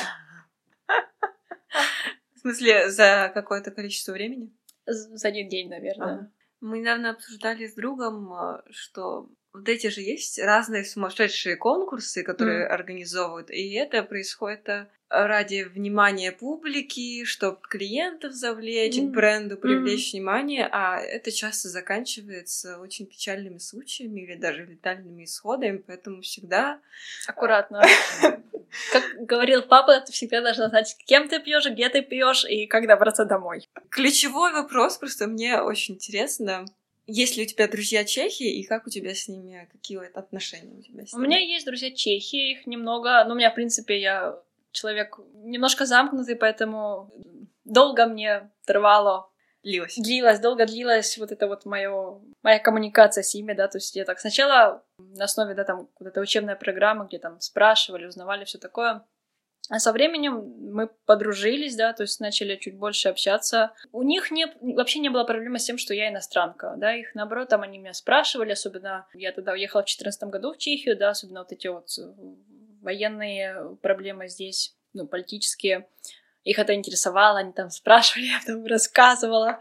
[2.38, 4.54] В смысле, за какое-то количество времени?
[4.86, 6.14] За один день, наверное.
[6.14, 6.32] Ага.
[6.62, 12.66] Мы недавно обсуждали с другом, э, что вот эти же есть разные сумасшедшие конкурсы, которые
[12.66, 12.70] mm.
[12.70, 19.10] организовывают, и это происходит э, ради внимания публики, чтобы клиентов завлечь, mm.
[19.10, 20.18] бренду привлечь mm.
[20.18, 26.80] внимание, а это часто заканчивается очень печальными случаями или даже летальными исходами, поэтому всегда
[27.28, 27.84] аккуратно.
[28.92, 32.68] Как говорил папа, ты всегда должна знать, с кем ты пьешь, где ты пьешь и
[32.68, 33.68] как добраться домой.
[33.90, 36.66] Ключевой вопрос, просто мне очень интересно.
[37.06, 40.82] Есть ли у тебя друзья чехи, и как у тебя с ними, какие отношения у
[40.82, 41.24] тебя с ними?
[41.24, 44.38] У меня есть друзья чехи, их немного, но у меня, в принципе, я
[44.72, 47.10] человек немножко замкнутый, поэтому
[47.64, 49.30] долго мне трвало
[49.64, 49.96] длилась.
[49.98, 54.06] Длилась, долго длилась вот это вот моё, моя коммуникация с ними, да, то есть я
[54.06, 58.58] так сначала на основе, да, там, вот этой учебной программы, где там спрашивали, узнавали все
[58.58, 59.06] такое,
[59.70, 63.74] а со временем мы подружились, да, то есть начали чуть больше общаться.
[63.92, 67.50] У них не, вообще не было проблемы с тем, что я иностранка, да, их наоборот,
[67.50, 71.42] там они меня спрашивали, особенно я тогда уехала в 2014 году в Чехию, да, особенно
[71.42, 71.90] вот эти вот
[72.82, 75.90] военные проблемы здесь, ну, политические
[76.48, 79.60] их это интересовало, они там спрашивали, я там рассказывала.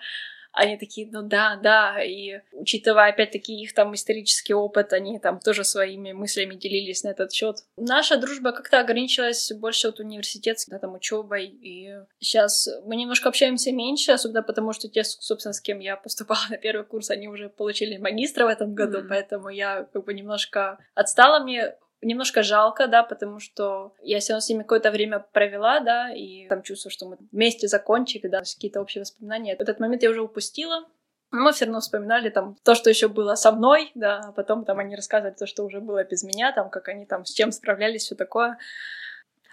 [0.52, 5.64] Они такие, ну да, да, и учитывая опять-таки их там исторический опыт, они там тоже
[5.64, 7.58] своими мыслями делились на этот счет.
[7.76, 13.70] Наша дружба как-то ограничилась больше вот университетской, да, там учебой, и сейчас мы немножко общаемся
[13.70, 17.50] меньше, особенно потому, что те, собственно, с кем я поступала на первый курс, они уже
[17.50, 19.08] получили магистра в этом году, mm-hmm.
[19.10, 21.44] поэтому я как бы немножко отстала.
[21.44, 26.12] Мне немножко жалко, да, потому что я все равно с ними какое-то время провела, да,
[26.14, 29.54] и там чувствую, что мы вместе закончили, да, какие-то общие воспоминания.
[29.54, 30.86] Этот момент я уже упустила,
[31.30, 34.64] но мы все равно вспоминали там то, что еще было со мной, да, а потом
[34.64, 37.52] там они рассказывали то, что уже было без меня, там, как они там с чем
[37.52, 38.58] справлялись, все такое.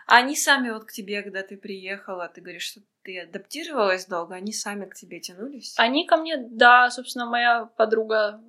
[0.05, 4.35] А они сами вот к тебе, когда ты приехала, ты говоришь, что ты адаптировалась долго,
[4.35, 5.75] они сами к тебе тянулись?
[5.77, 8.41] Они ко мне, да, собственно, моя подруга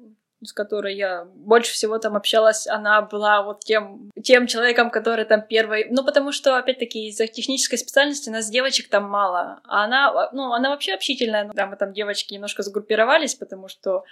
[0.45, 5.43] с которой я больше всего там общалась, она была вот тем, тем человеком, который там
[5.43, 5.87] первый...
[5.91, 9.61] Ну, потому что, опять-таки, из-за технической специальности нас девочек там мало.
[9.65, 11.51] А она, ну, она вообще общительная.
[11.53, 14.05] Да, мы там девочки немножко сгруппировались, потому что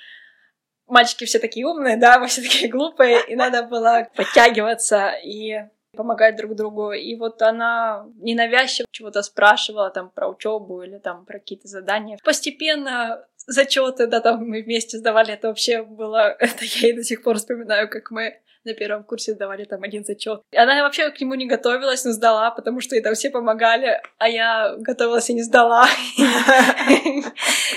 [0.87, 5.63] мальчики все такие умные, да, мы все такие глупые, и надо было подтягиваться и
[5.97, 6.93] помогать друг другу.
[6.93, 12.19] И вот она ненавязчиво чего-то спрашивала там про учебу или там про какие-то задания.
[12.25, 17.23] Постепенно зачеты, да, там мы вместе сдавали, это вообще было, это я и до сих
[17.23, 20.43] пор вспоминаю, как мы на первом курсе сдавали там один зачет.
[20.55, 24.29] Она вообще к нему не готовилась, но сдала, потому что ей там все помогали, а
[24.29, 25.89] я готовилась и не сдала.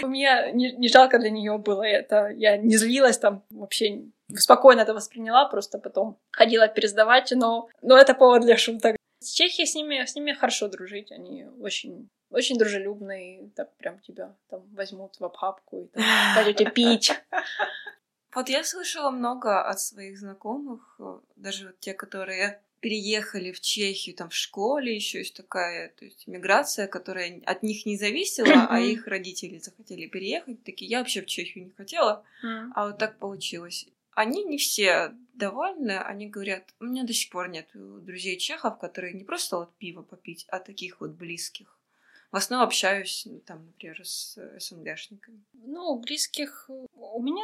[0.03, 2.27] Меня не жалко для нее было это.
[2.35, 8.13] Я не злилась там вообще спокойно это восприняла, просто потом ходила пересдавать, но, но это
[8.13, 8.95] повод для шуток.
[9.19, 14.35] С Чехией с ними, с ними хорошо дружить, они очень очень дружелюбные, так прям тебя
[14.49, 16.03] там возьмут в обхапку и там
[16.35, 17.11] пойдете пить.
[18.33, 20.99] Вот я слышала много от своих знакомых,
[21.35, 26.27] даже вот те, которые переехали в Чехию, там в школе еще есть такая, то есть
[26.27, 31.25] миграция, которая от них не зависела, а их родители захотели переехать, такие, я вообще в
[31.25, 33.87] Чехию не хотела, а вот так получилось.
[34.13, 39.13] Они не все довольны, они говорят, у меня до сих пор нет друзей чехов, которые
[39.13, 41.74] не просто вот пиво попить, а таких вот близких.
[42.31, 45.43] В основном общаюсь, ну, там, например, с СНГшниками.
[45.53, 46.69] Ну, близких...
[46.93, 47.43] У меня...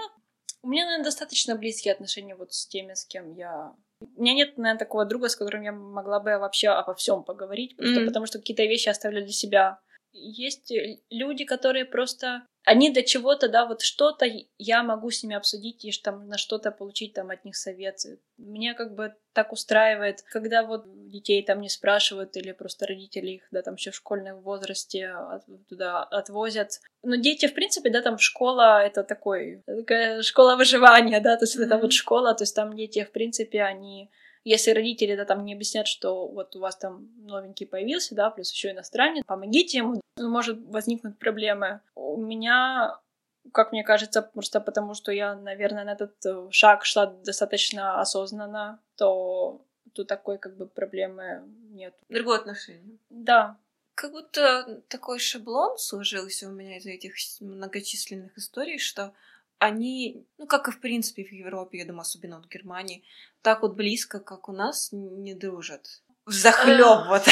[0.63, 3.73] У меня, наверное, достаточно близкие отношения вот с теми, с кем я...
[3.99, 7.75] У меня нет, наверное, такого друга, с которым я могла бы вообще обо всем поговорить,
[7.77, 8.05] просто mm-hmm.
[8.05, 9.79] потому что какие-то вещи оставляю для себя.
[10.11, 10.71] Есть
[11.09, 14.25] люди, которые просто они до чего-то, да, вот что-то
[14.57, 18.19] я могу с ними обсудить и там на что-то получить там от них советы.
[18.37, 23.47] Мне как бы так устраивает, когда вот детей там не спрашивают или просто родители их,
[23.51, 26.79] да, там еще в школьном возрасте от, туда отвозят.
[27.01, 31.57] Но дети, в принципе, да, там школа— это такой, такая школа выживания, да, то есть
[31.57, 31.65] mm-hmm.
[31.65, 34.11] это вот школа, то есть там дети, в принципе, они
[34.43, 38.51] если родители да, там не объяснят, что вот у вас там новенький появился, да, плюс
[38.51, 41.81] еще иностранец, помогите ему, может возникнуть проблемы.
[41.95, 42.99] У меня
[43.53, 48.79] как мне кажется, просто потому что я, наверное, на этот э, шаг шла достаточно осознанно,
[48.97, 51.95] то тут такой как бы проблемы нет.
[52.09, 52.97] Другое отношение.
[53.09, 53.57] Да.
[53.95, 59.13] Как будто такой шаблон сложился у меня из этих многочисленных историй, что
[59.61, 63.03] они, ну, как и в принципе в Европе, я думаю, особенно в Германии,
[63.43, 66.01] так вот близко, как у нас, не дружат.
[66.25, 67.23] Захлеб вот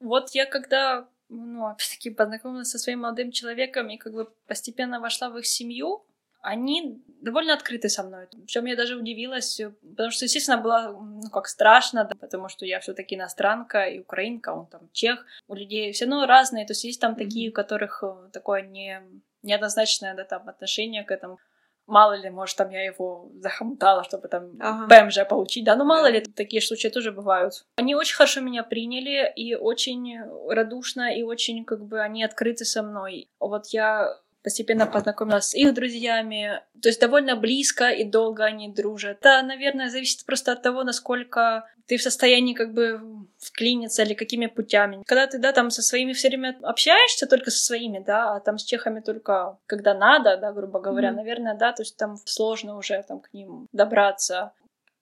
[0.00, 5.30] Вот я когда, ну, опять-таки, познакомилась со своим молодым человеком и как бы постепенно вошла
[5.30, 6.04] в их семью,
[6.40, 8.26] они довольно открыты со мной.
[8.26, 10.90] Причем я даже удивилась, потому что, естественно, было,
[11.22, 15.24] ну, как страшно, да, потому что я все таки иностранка и украинка, он там чех.
[15.46, 19.00] У людей все равно разные, то есть есть там такие, у которых э, такое не
[19.42, 21.38] неоднозначное, да, там, отношение к этому.
[21.86, 24.86] Мало ли, может, там я его захомутала, чтобы там ага.
[24.88, 27.66] ПМЖ получить, да, ну мало ли, такие случаи тоже бывают.
[27.76, 30.16] Они очень хорошо меня приняли, и очень
[30.48, 33.28] радушно, и очень, как бы, они открыты со мной.
[33.40, 36.60] Вот я постепенно познакомилась с их друзьями.
[36.80, 39.18] То есть довольно близко и долго они дружат.
[39.20, 43.00] Это, наверное, зависит просто от того, насколько ты в состоянии как бы
[43.38, 45.02] вклиниться или какими путями.
[45.06, 48.58] Когда ты, да, там со своими все время общаешься только со своими, да, а там
[48.58, 51.14] с чехами только когда надо, да, грубо говоря, mm-hmm.
[51.14, 54.52] наверное, да, то есть там сложно уже там к ним добраться.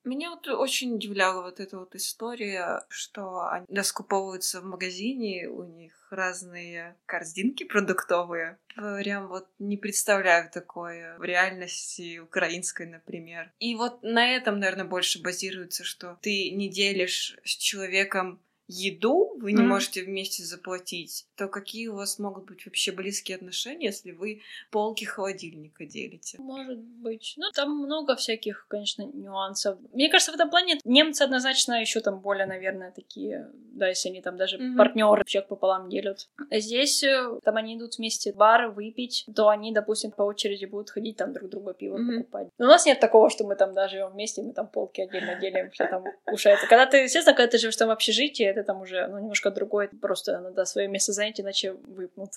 [0.04, 5.92] Меня вот очень удивляла вот эта вот история, что они раскуповываются в магазине, у них
[6.10, 8.58] разные корзинки продуктовые.
[8.74, 13.52] Прям вот не представляю такое в реальности украинской, например.
[13.58, 19.52] И вот на этом, наверное, больше базируется, что ты не делишь с человеком еду вы
[19.52, 19.66] не mm.
[19.66, 25.04] можете вместе заплатить, то какие у вас могут быть вообще близкие отношения, если вы полки
[25.04, 26.38] холодильника делите?
[26.38, 27.34] Может быть.
[27.36, 29.78] Ну, там много всяких, конечно, нюансов.
[29.92, 34.22] Мне кажется, в этом плане немцы однозначно еще там более, наверное, такие, да, если они
[34.22, 34.76] там даже mm-hmm.
[34.76, 36.28] партнеры человек пополам делят.
[36.50, 40.90] Здесь э, там они идут вместе в бар выпить, то они, допустим, по очереди будут
[40.90, 42.18] ходить там друг друга пиво mm-hmm.
[42.18, 42.48] покупать.
[42.58, 45.34] Но у нас нет такого, что мы там даже живем вместе, мы там полки отдельно
[45.40, 46.66] делим, что там ушается.
[46.66, 49.88] Когда ты, естественно, когда ты живешь там в общежитии, это там уже, ну, немножко другой,
[49.88, 52.30] просто надо свое место занять, иначе выпнут.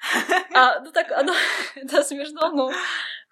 [0.54, 1.34] А, ну так, оно,
[1.74, 2.70] это смешно, но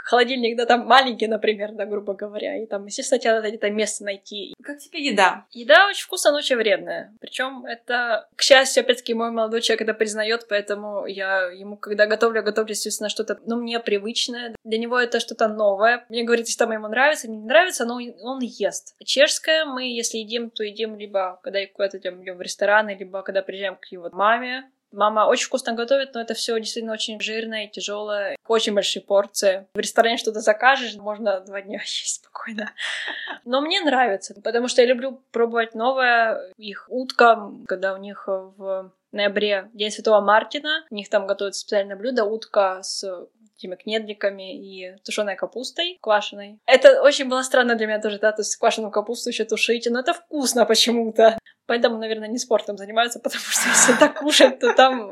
[0.05, 4.05] холодильник, да, там маленький, например, да, грубо говоря, и там, естественно, тебе надо где-то место
[4.05, 4.55] найти.
[4.63, 5.47] Как тебе еда?
[5.51, 7.13] Еда очень вкусная, но очень вредная.
[7.21, 12.43] Причем это, к счастью, опять-таки, мой молодой человек это признает, поэтому я ему, когда готовлю,
[12.43, 14.55] готовлю, естественно, что-то, ну, мне привычное.
[14.63, 16.05] Для него это что-то новое.
[16.11, 18.95] Мне говорит, если там ему нравится, не нравится, но он ест.
[19.03, 23.41] Чешское мы, если едим, то едим либо, когда куда-то идем, идем в рестораны, либо когда
[23.43, 28.37] приезжаем к его маме, Мама очень вкусно готовит, но это все действительно очень жирное, тяжелое,
[28.47, 29.67] очень большие порции.
[29.75, 32.73] В ресторане что-то закажешь, можно два дня есть спокойно.
[33.45, 36.53] Но мне нравится, потому что я люблю пробовать новое.
[36.57, 41.97] Их утка, когда у них в ноябре День Святого Мартина, у них там готовят специальное
[41.97, 43.05] блюдо, утка с
[43.57, 46.59] этими кнедриками и тушеной капустой квашеной.
[46.67, 50.01] Это очень было странно для меня тоже, да, то есть квашеную капусту еще тушить, но
[50.01, 51.39] это вкусно почему-то.
[51.67, 55.11] Поэтому, наверное, не спортом занимаются, потому что если так кушать, то там...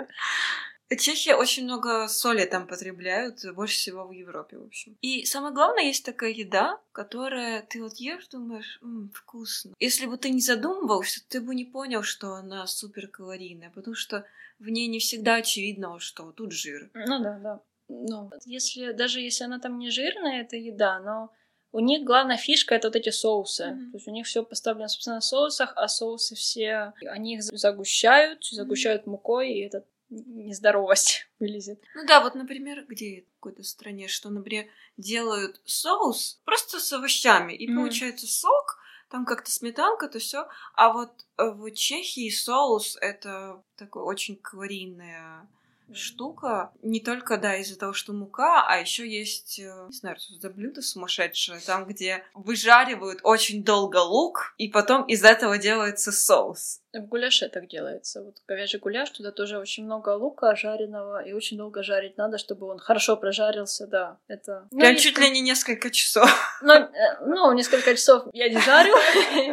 [0.98, 4.94] Чехия очень много соли там потребляют, больше всего в Европе, в общем.
[5.00, 9.72] И самое главное, есть такая еда, которая ты вот ешь, думаешь, м вкусно.
[9.78, 14.26] Если бы ты не задумывался, ты бы не понял, что она супер калорийная, потому что
[14.58, 16.90] в ней не всегда очевидно, что тут жир.
[16.92, 17.60] Ну да, да.
[17.88, 21.30] Ну, если, даже если она там не жирная, это еда, но
[21.72, 23.64] у них главная фишка это вот эти соусы.
[23.64, 23.90] Mm-hmm.
[23.90, 28.44] То есть у них все поставлено, собственно, на соусах, а соусы все, они их загущают,
[28.44, 29.10] загущают mm-hmm.
[29.10, 31.82] мукой, и это нездоровость вылезет.
[31.94, 34.66] Ну да, вот, например, где в какой-то стране, что, например,
[34.98, 37.76] делают соус просто с овощами, и mm-hmm.
[37.76, 40.48] получается сок, там как-то сметанка, то все.
[40.74, 45.48] А вот в Чехии соус это такое очень калорийное
[45.92, 46.72] штука.
[46.82, 50.50] Не только, да, из-за того, что мука, а еще есть, э, не знаю, что за
[50.50, 56.81] блюдо сумасшедшее, там, где выжаривают очень долго лук, и потом из этого делается соус.
[56.94, 58.22] В гуляше так делается.
[58.22, 62.66] Вот говяжий гуляш, туда тоже очень много лука жареного, и очень долго жарить надо, чтобы
[62.66, 64.18] он хорошо прожарился, да.
[64.28, 64.68] Это...
[64.70, 66.30] Ну, Прям чуть ли не несколько часов.
[66.64, 66.90] Ну, э,
[67.26, 68.94] ну, несколько часов я не жарю,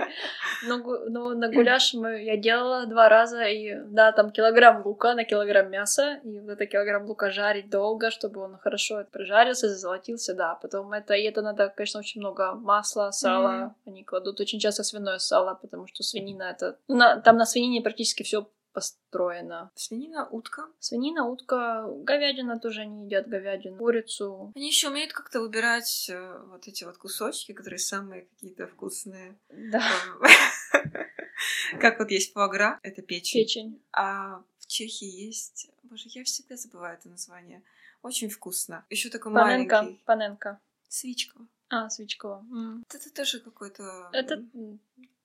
[0.68, 0.78] но,
[1.10, 5.72] но на гуляш мы, я делала два раза, и да, там килограмм лука на килограмм
[5.72, 10.56] мяса, и вот это килограмм лука жарить долго, чтобы он хорошо прожарился, зазолотился, да.
[10.62, 13.90] Потом это, и это надо, конечно, очень много масла, сала, mm-hmm.
[13.92, 16.78] они кладут очень часто свиное сало, потому что свинина это...
[16.88, 19.72] На, там на свинине практически все построено.
[19.76, 20.68] Свинина, утка.
[20.80, 24.52] Свинина, утка, говядина тоже они едят говядину, курицу.
[24.56, 29.38] Они еще умеют как-то выбирать э, вот эти вот кусочки, которые самые какие-то вкусные.
[29.50, 29.84] Да.
[31.80, 33.42] Как вот есть фуагра, это печень.
[33.42, 33.82] Печень.
[33.92, 37.62] А в Чехии есть, боже, я всегда забываю это название.
[38.02, 38.86] Очень вкусно.
[38.90, 40.04] Еще такой паненка, маленький.
[40.06, 40.60] Паненка.
[40.88, 41.48] Свичкова.
[41.70, 42.44] А, Свичкова.
[42.92, 44.10] Это тоже какой-то...
[44.14, 44.44] Это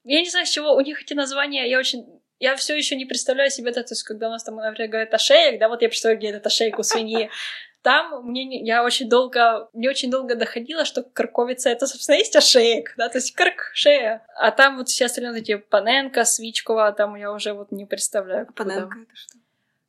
[0.05, 1.69] я не знаю, с чего у них эти названия.
[1.69, 2.07] Я очень
[2.39, 5.15] я все еще не представляю себе это, то есть, когда у нас там, например, говорят
[5.15, 7.31] ошеек, да, вот я представляю, где это ошейку свиньи.
[7.83, 12.95] Там мне я очень долго, мне очень долго доходило, что карковица это, собственно, есть ошеек,
[12.97, 14.27] да, то есть карк, шея.
[14.37, 18.47] А там вот сейчас остальные эти Паненко, Свичкова, там я уже вот не представляю.
[18.55, 19.39] Паненко это что?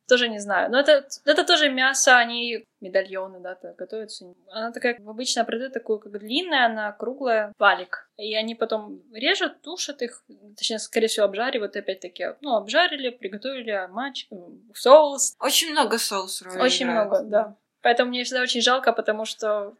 [0.08, 0.70] Тоже не знаю.
[0.70, 4.34] Но это, это тоже мясо, они медальоны, да, то готовятся.
[4.50, 8.08] Она такая, обычно продают такую, как длинная, она круглая, валик.
[8.16, 10.22] И они потом режут, тушат их,
[10.56, 12.34] точнее, скорее всего, обжаривают опять-таки.
[12.40, 14.28] Ну, обжарили, приготовили матч,
[14.74, 15.34] соус.
[15.40, 16.48] Очень много соуса.
[16.60, 17.08] Очень играет.
[17.08, 17.56] много, да.
[17.82, 19.74] Поэтому мне всегда очень жалко, потому что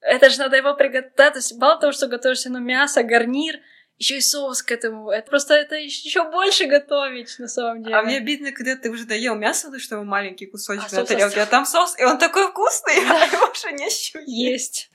[0.00, 1.52] это же надо его приготовить.
[1.58, 3.60] Мало того, что готовишь ну, мясо, гарнир,
[3.98, 5.10] еще и соус к этому.
[5.10, 7.96] Это просто это еще больше готовить, на самом деле.
[7.96, 11.40] А мне обидно, когда ты уже доел мясо, потому что маленький кусочек а на тарелке,
[11.40, 13.88] а там соус, и он такой вкусный, а его уже не
[14.26, 14.90] Есть.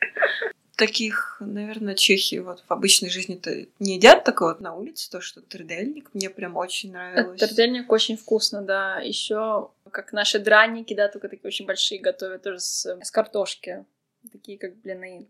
[0.76, 5.42] Таких, наверное, чехи вот в обычной жизни-то не едят такое вот на улице, то, что
[5.42, 7.40] трдельник мне прям очень нравилось.
[7.40, 9.00] Трдельник очень вкусно, да.
[9.00, 13.86] Еще как наши драники, да, только такие очень большие готовят тоже с, с картошки
[14.32, 15.30] такие как блины.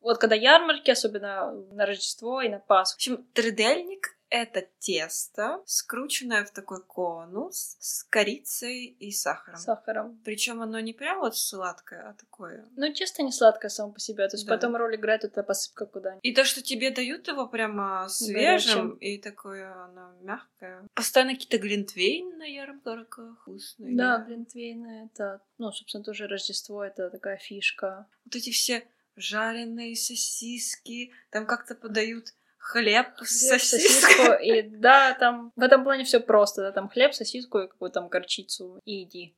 [0.00, 2.94] Вот когда ярмарки, особенно на Рождество и на Пасху.
[2.94, 9.60] В общем, тридельник это тесто, скрученное в такой конус с корицей и сахаром.
[9.60, 10.20] Сахаром.
[10.24, 12.68] Причем оно не прям вот сладкое, а такое.
[12.74, 14.26] Ну, тесто не сладкое само по себе.
[14.28, 14.54] То есть да.
[14.54, 16.24] потом роль играет это посыпка куда-нибудь.
[16.24, 18.96] И то, что тебе дают его прямо свежим, Горячим.
[18.96, 20.84] и такое оно мягкое.
[20.94, 23.96] Постоянно какие-то глинтвейн на ярмарках вкусные.
[23.96, 28.08] Да, глинтвейны это, ну, собственно, тоже Рождество, это такая фишка.
[28.24, 34.32] Вот эти все жареные сосиски, там как-то подают хлеб, хлеб сосиску.
[34.42, 36.62] И да, там в этом плане все просто.
[36.62, 39.36] Да, там хлеб, сосиску и какую-то там горчицу и иди.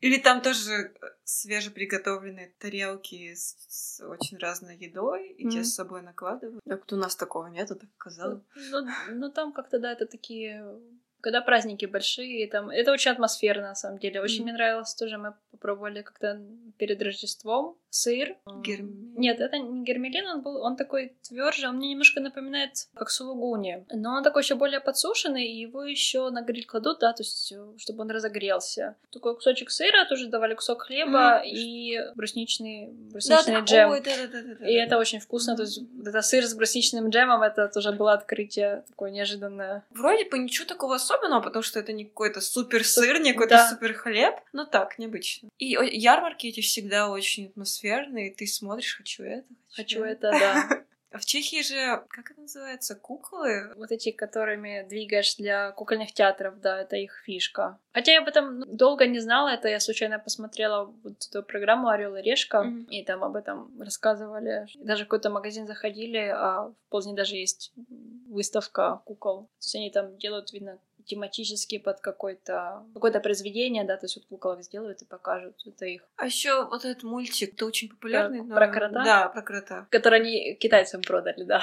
[0.00, 5.50] Или там тоже свежеприготовленные тарелки с, с очень разной едой, и mm-hmm.
[5.50, 6.62] те с собой накладывают.
[6.66, 8.42] Так у нас такого нету, так казалось.
[8.54, 10.64] Ну, ну, ну там как-то, да, это такие
[11.20, 14.20] когда праздники большие, там это очень атмосферно на самом деле.
[14.20, 14.42] Очень mm.
[14.44, 15.18] мне нравилось тоже.
[15.18, 16.40] Мы попробовали как-то
[16.78, 18.36] перед Рождеством сыр.
[18.46, 19.14] Гермелин.
[19.16, 23.84] Нет, это не гермелин, он был, он такой тверже, он мне немножко напоминает как сулугуни,
[23.92, 27.52] но он такой еще более подсушенный, и его еще на гриль кладут, да, то есть
[27.52, 28.96] э, чтобы он разогрелся.
[29.12, 31.48] Такой кусочек сыра, тоже давали кусок хлеба mm.
[31.48, 33.90] и брусничный, брусничный да, джем.
[33.90, 34.84] Ой, да, да, да, да, и да.
[34.84, 39.10] это очень вкусно, то есть это сыр с брусничным джемом, это тоже было открытие такое
[39.10, 39.84] неожиданное.
[39.90, 43.68] Вроде бы ничего такого особенного, потому что это не какой-то супер сыр, не какой-то да.
[43.68, 45.48] супер хлеб, но так, необычно.
[45.58, 50.68] И ярмарки эти всегда очень атмосферные, ты смотришь, хочу это, хочу, хочу это, да.
[51.12, 53.74] А в Чехии же, как это называется, куклы?
[53.74, 57.80] Вот эти, которыми двигаешь для кукольных театров, да, это их фишка.
[57.92, 62.14] Хотя я об этом долго не знала, это я случайно посмотрела вот эту программу «Орел
[62.14, 62.84] и решка», mm-hmm.
[62.90, 64.68] и там об этом рассказывали.
[64.76, 67.72] Даже в какой-то магазин заходили, а в Поздне даже есть
[68.28, 69.46] выставка кукол.
[69.46, 70.78] То есть они там делают, видно,
[71.10, 76.02] тематически под какое-то какое-то произведение, да, то есть вот кукол сделают и покажут, это их.
[76.16, 78.38] А еще вот этот мультик, это очень популярный.
[78.38, 78.54] Про, но...
[78.54, 79.04] про крота?
[79.04, 79.86] Да, про крота.
[79.90, 81.60] Который они китайцам продали, да.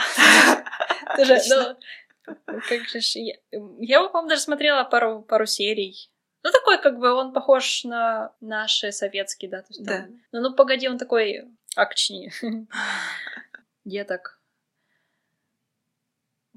[2.46, 3.36] Ну, как же я,
[3.80, 6.12] я по-моему, даже смотрела пару, пару серий.
[6.44, 9.62] Ну, такой, как бы, он похож на наши советские, да.
[9.62, 10.08] То есть, да.
[10.34, 12.34] Ну, ну, погоди, он такой акчни.
[13.86, 14.42] Деток.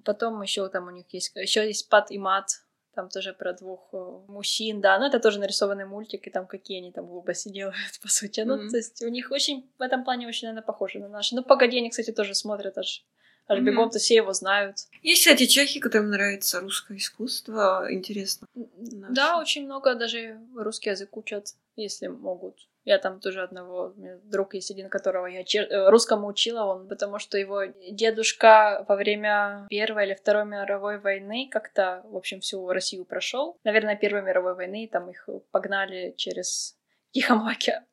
[0.04, 2.64] Потом еще там у них есть, еще есть пат и мат.
[2.94, 3.96] Там тоже про двух э,
[4.28, 8.08] мужчин, да, но это тоже нарисованный мультик, и там какие они там глупости делают, по
[8.08, 8.40] сути.
[8.40, 8.70] Ну, mm-hmm.
[8.70, 11.34] то есть у них очень, в этом плане очень, наверное, похоже на наши.
[11.34, 13.04] Ну, погоди, они, кстати, тоже смотрят аж
[13.46, 13.62] аж mm-hmm.
[13.62, 14.76] бегом, то все его знают.
[15.02, 18.46] Есть, кстати, чехи, которым нравится русское искусство, интересно.
[18.54, 19.12] Наше.
[19.12, 22.56] Да, очень много даже русский язык учат, если могут.
[22.84, 25.66] Я там тоже одного, у меня друг есть один, которого я чер...
[25.70, 31.48] Э, русскому учила, он, потому что его дедушка во время Первой или Второй мировой войны
[31.50, 33.58] как-то, в общем, всю Россию прошел.
[33.64, 36.76] Наверное, Первой мировой войны, там их погнали через
[37.12, 37.86] Тихому океану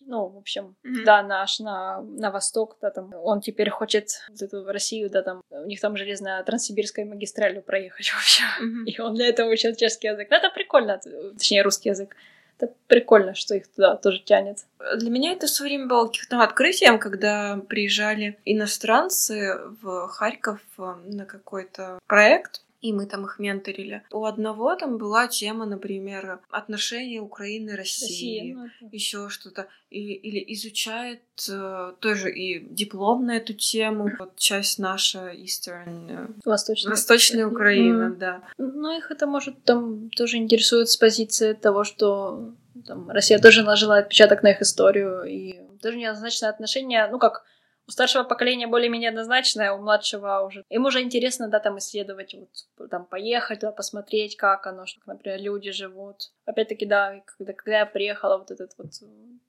[0.00, 1.04] ну, в общем, mm-hmm.
[1.04, 5.42] да, наш на, на восток, да, там, он теперь хочет вот эту Россию, да, там,
[5.50, 8.84] у них там железная транссибирская магистраль проехать вообще, mm-hmm.
[8.84, 10.28] и он для этого учил чешский язык.
[10.30, 11.00] Ну, это прикольно,
[11.36, 12.14] точнее, русский язык.
[12.58, 14.64] Это прикольно, что их туда тоже тянет.
[14.96, 21.26] Для меня это все время было каким-то открытием, когда приезжали иностранцы в Харьков э, на
[21.26, 24.02] какой-то проект, и мы там их менторили.
[24.10, 30.14] У одного там была тема, например, отношения Украины и России, Россия, ну, еще что-то, и,
[30.14, 36.90] или изучает э, тоже и диплом на эту тему, вот часть наша Eastern, э, Восточная,
[36.90, 38.16] Восточная Украина, mm.
[38.16, 38.42] да.
[38.58, 42.52] Ну, их это может там тоже интересует с позиции того, что
[42.86, 47.44] там, Россия тоже наложила отпечаток на их историю, и тоже неоднозначное отношение, ну, как
[47.86, 50.64] у старшего поколения более-менее однозначное, у младшего уже.
[50.68, 55.40] Им уже интересно, да, там исследовать, вот, там, поехать, да, посмотреть, как оно, что, например,
[55.40, 56.32] люди живут.
[56.46, 58.92] Опять-таки, да, когда, когда я приехала, вот этот вот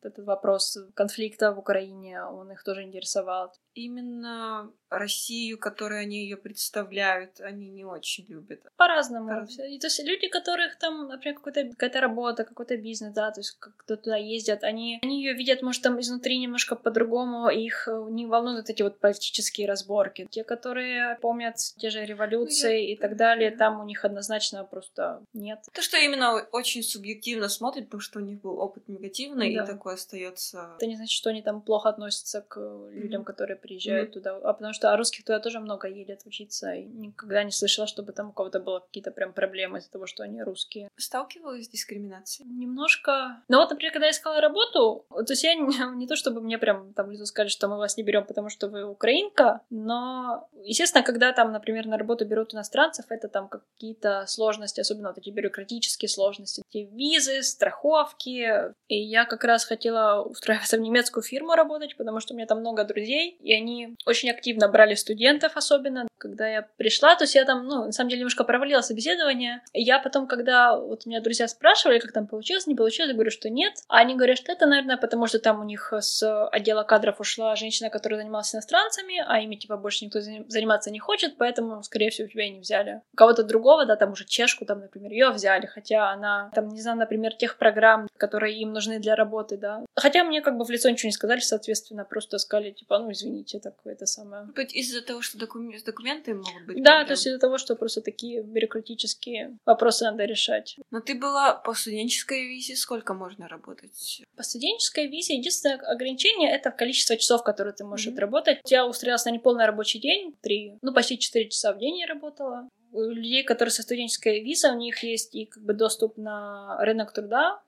[0.01, 3.53] этот вопрос конфликта в Украине, он их тоже интересовал.
[3.73, 8.61] Именно Россию, которую они ее представляют, они не очень любят.
[8.77, 9.27] По-разному.
[9.27, 13.57] По то есть люди, которых там, например, какая-то какая работа, какой-то бизнес, да, то есть
[13.59, 18.25] кто туда ездят, они, они ее видят, может, там изнутри немножко по-другому, их э, не
[18.25, 20.27] волнуют эти вот политические разборки.
[20.31, 22.93] Те, которые помнят те же революции ну, я...
[22.93, 25.59] и так далее, там у них однозначно просто нет.
[25.73, 29.63] То, что именно очень субъективно смотрят, потому что у них был опыт негативный, да.
[29.63, 30.71] и такое остается.
[30.77, 32.59] Это не значит, что они там плохо относятся к
[32.91, 33.25] людям, mm-hmm.
[33.25, 34.13] которые приезжают mm-hmm.
[34.13, 38.13] туда, а потому что русских туда тоже много едет учиться, и никогда не слышала, чтобы
[38.13, 40.89] там у кого-то было какие-то прям проблемы из-за того, что они русские.
[40.97, 42.49] Сталкивалась с дискриминацией?
[42.49, 43.43] Немножко.
[43.47, 46.57] Но вот, например, когда я искала работу, то есть я не, не то, чтобы мне
[46.57, 51.03] прям там лицо сказали, что мы вас не берем, потому что вы украинка, но, естественно,
[51.03, 56.09] когда там, например, на работу берут иностранцев, это там какие-то сложности, особенно вот эти бюрократические
[56.09, 62.19] сложности, эти визы, страховки, и я как раз хотела устраиваться в немецкую фирму работать, потому
[62.19, 66.07] что у меня там много друзей, и они очень активно брали студентов особенно.
[66.17, 69.61] Когда я пришла, то есть я там, ну, на самом деле, немножко провалила собеседование.
[69.73, 73.13] И я потом, когда вот у меня друзья спрашивали, как там получилось, не получилось, я
[73.13, 73.73] говорю, что нет.
[73.87, 77.55] А они говорят, что это, наверное, потому что там у них с отдела кадров ушла
[77.55, 82.27] женщина, которая занималась иностранцами, а ими, типа, больше никто заниматься не хочет, поэтому, скорее всего,
[82.27, 83.01] тебя и не взяли.
[83.15, 86.97] Кого-то другого, да, там уже чешку, там, например, ее взяли, хотя она, там, не знаю,
[86.97, 89.85] например, тех программ, которые им нужны для работы, да.
[89.95, 93.59] Хотя мне как бы в лицо ничего не сказали, соответственно, просто сказали, типа, ну, извините,
[93.59, 94.45] так это самое.
[94.55, 95.71] Быть из-за того, что докум...
[95.85, 96.83] документы могут быть.
[96.83, 100.77] Да, то есть из-за того, что просто такие бюрократические вопросы надо решать.
[100.91, 104.23] Но ты была по студенческой визе, сколько можно работать?
[104.35, 108.13] По студенческой визе единственное ограничение— это количество часов, которые ты можешь mm-hmm.
[108.13, 108.59] отработать.
[108.65, 112.69] Я устроилась на неполный рабочий день, три, ну, почти четыре часа в день я работала.
[112.93, 117.61] Людей, которые со студенческой визой, у них есть и как бы доступ на рынок труда,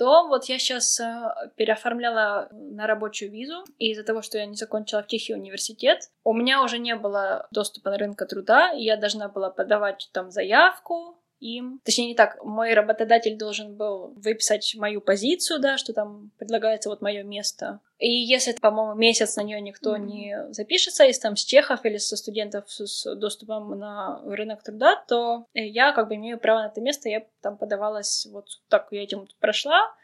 [0.00, 4.54] то вот я сейчас э, переоформляла на рабочую визу, и из-за того, что я не
[4.54, 8.96] закончила в Тихий университет, у меня уже не было доступа на рынок труда, и я
[8.96, 11.80] должна была подавать там заявку, им.
[11.84, 12.42] Точнее, не так.
[12.44, 17.80] Мой работодатель должен был выписать мою позицию, да, что там предлагается вот мое место.
[17.98, 20.04] И если, по-моему, месяц на нее никто mm-hmm.
[20.04, 25.46] не запишется, из там с чехов или со студентов с доступом на рынок труда, то
[25.52, 27.08] я как бы имею право на это место.
[27.08, 29.94] Я там подавалась вот так, я этим прошла,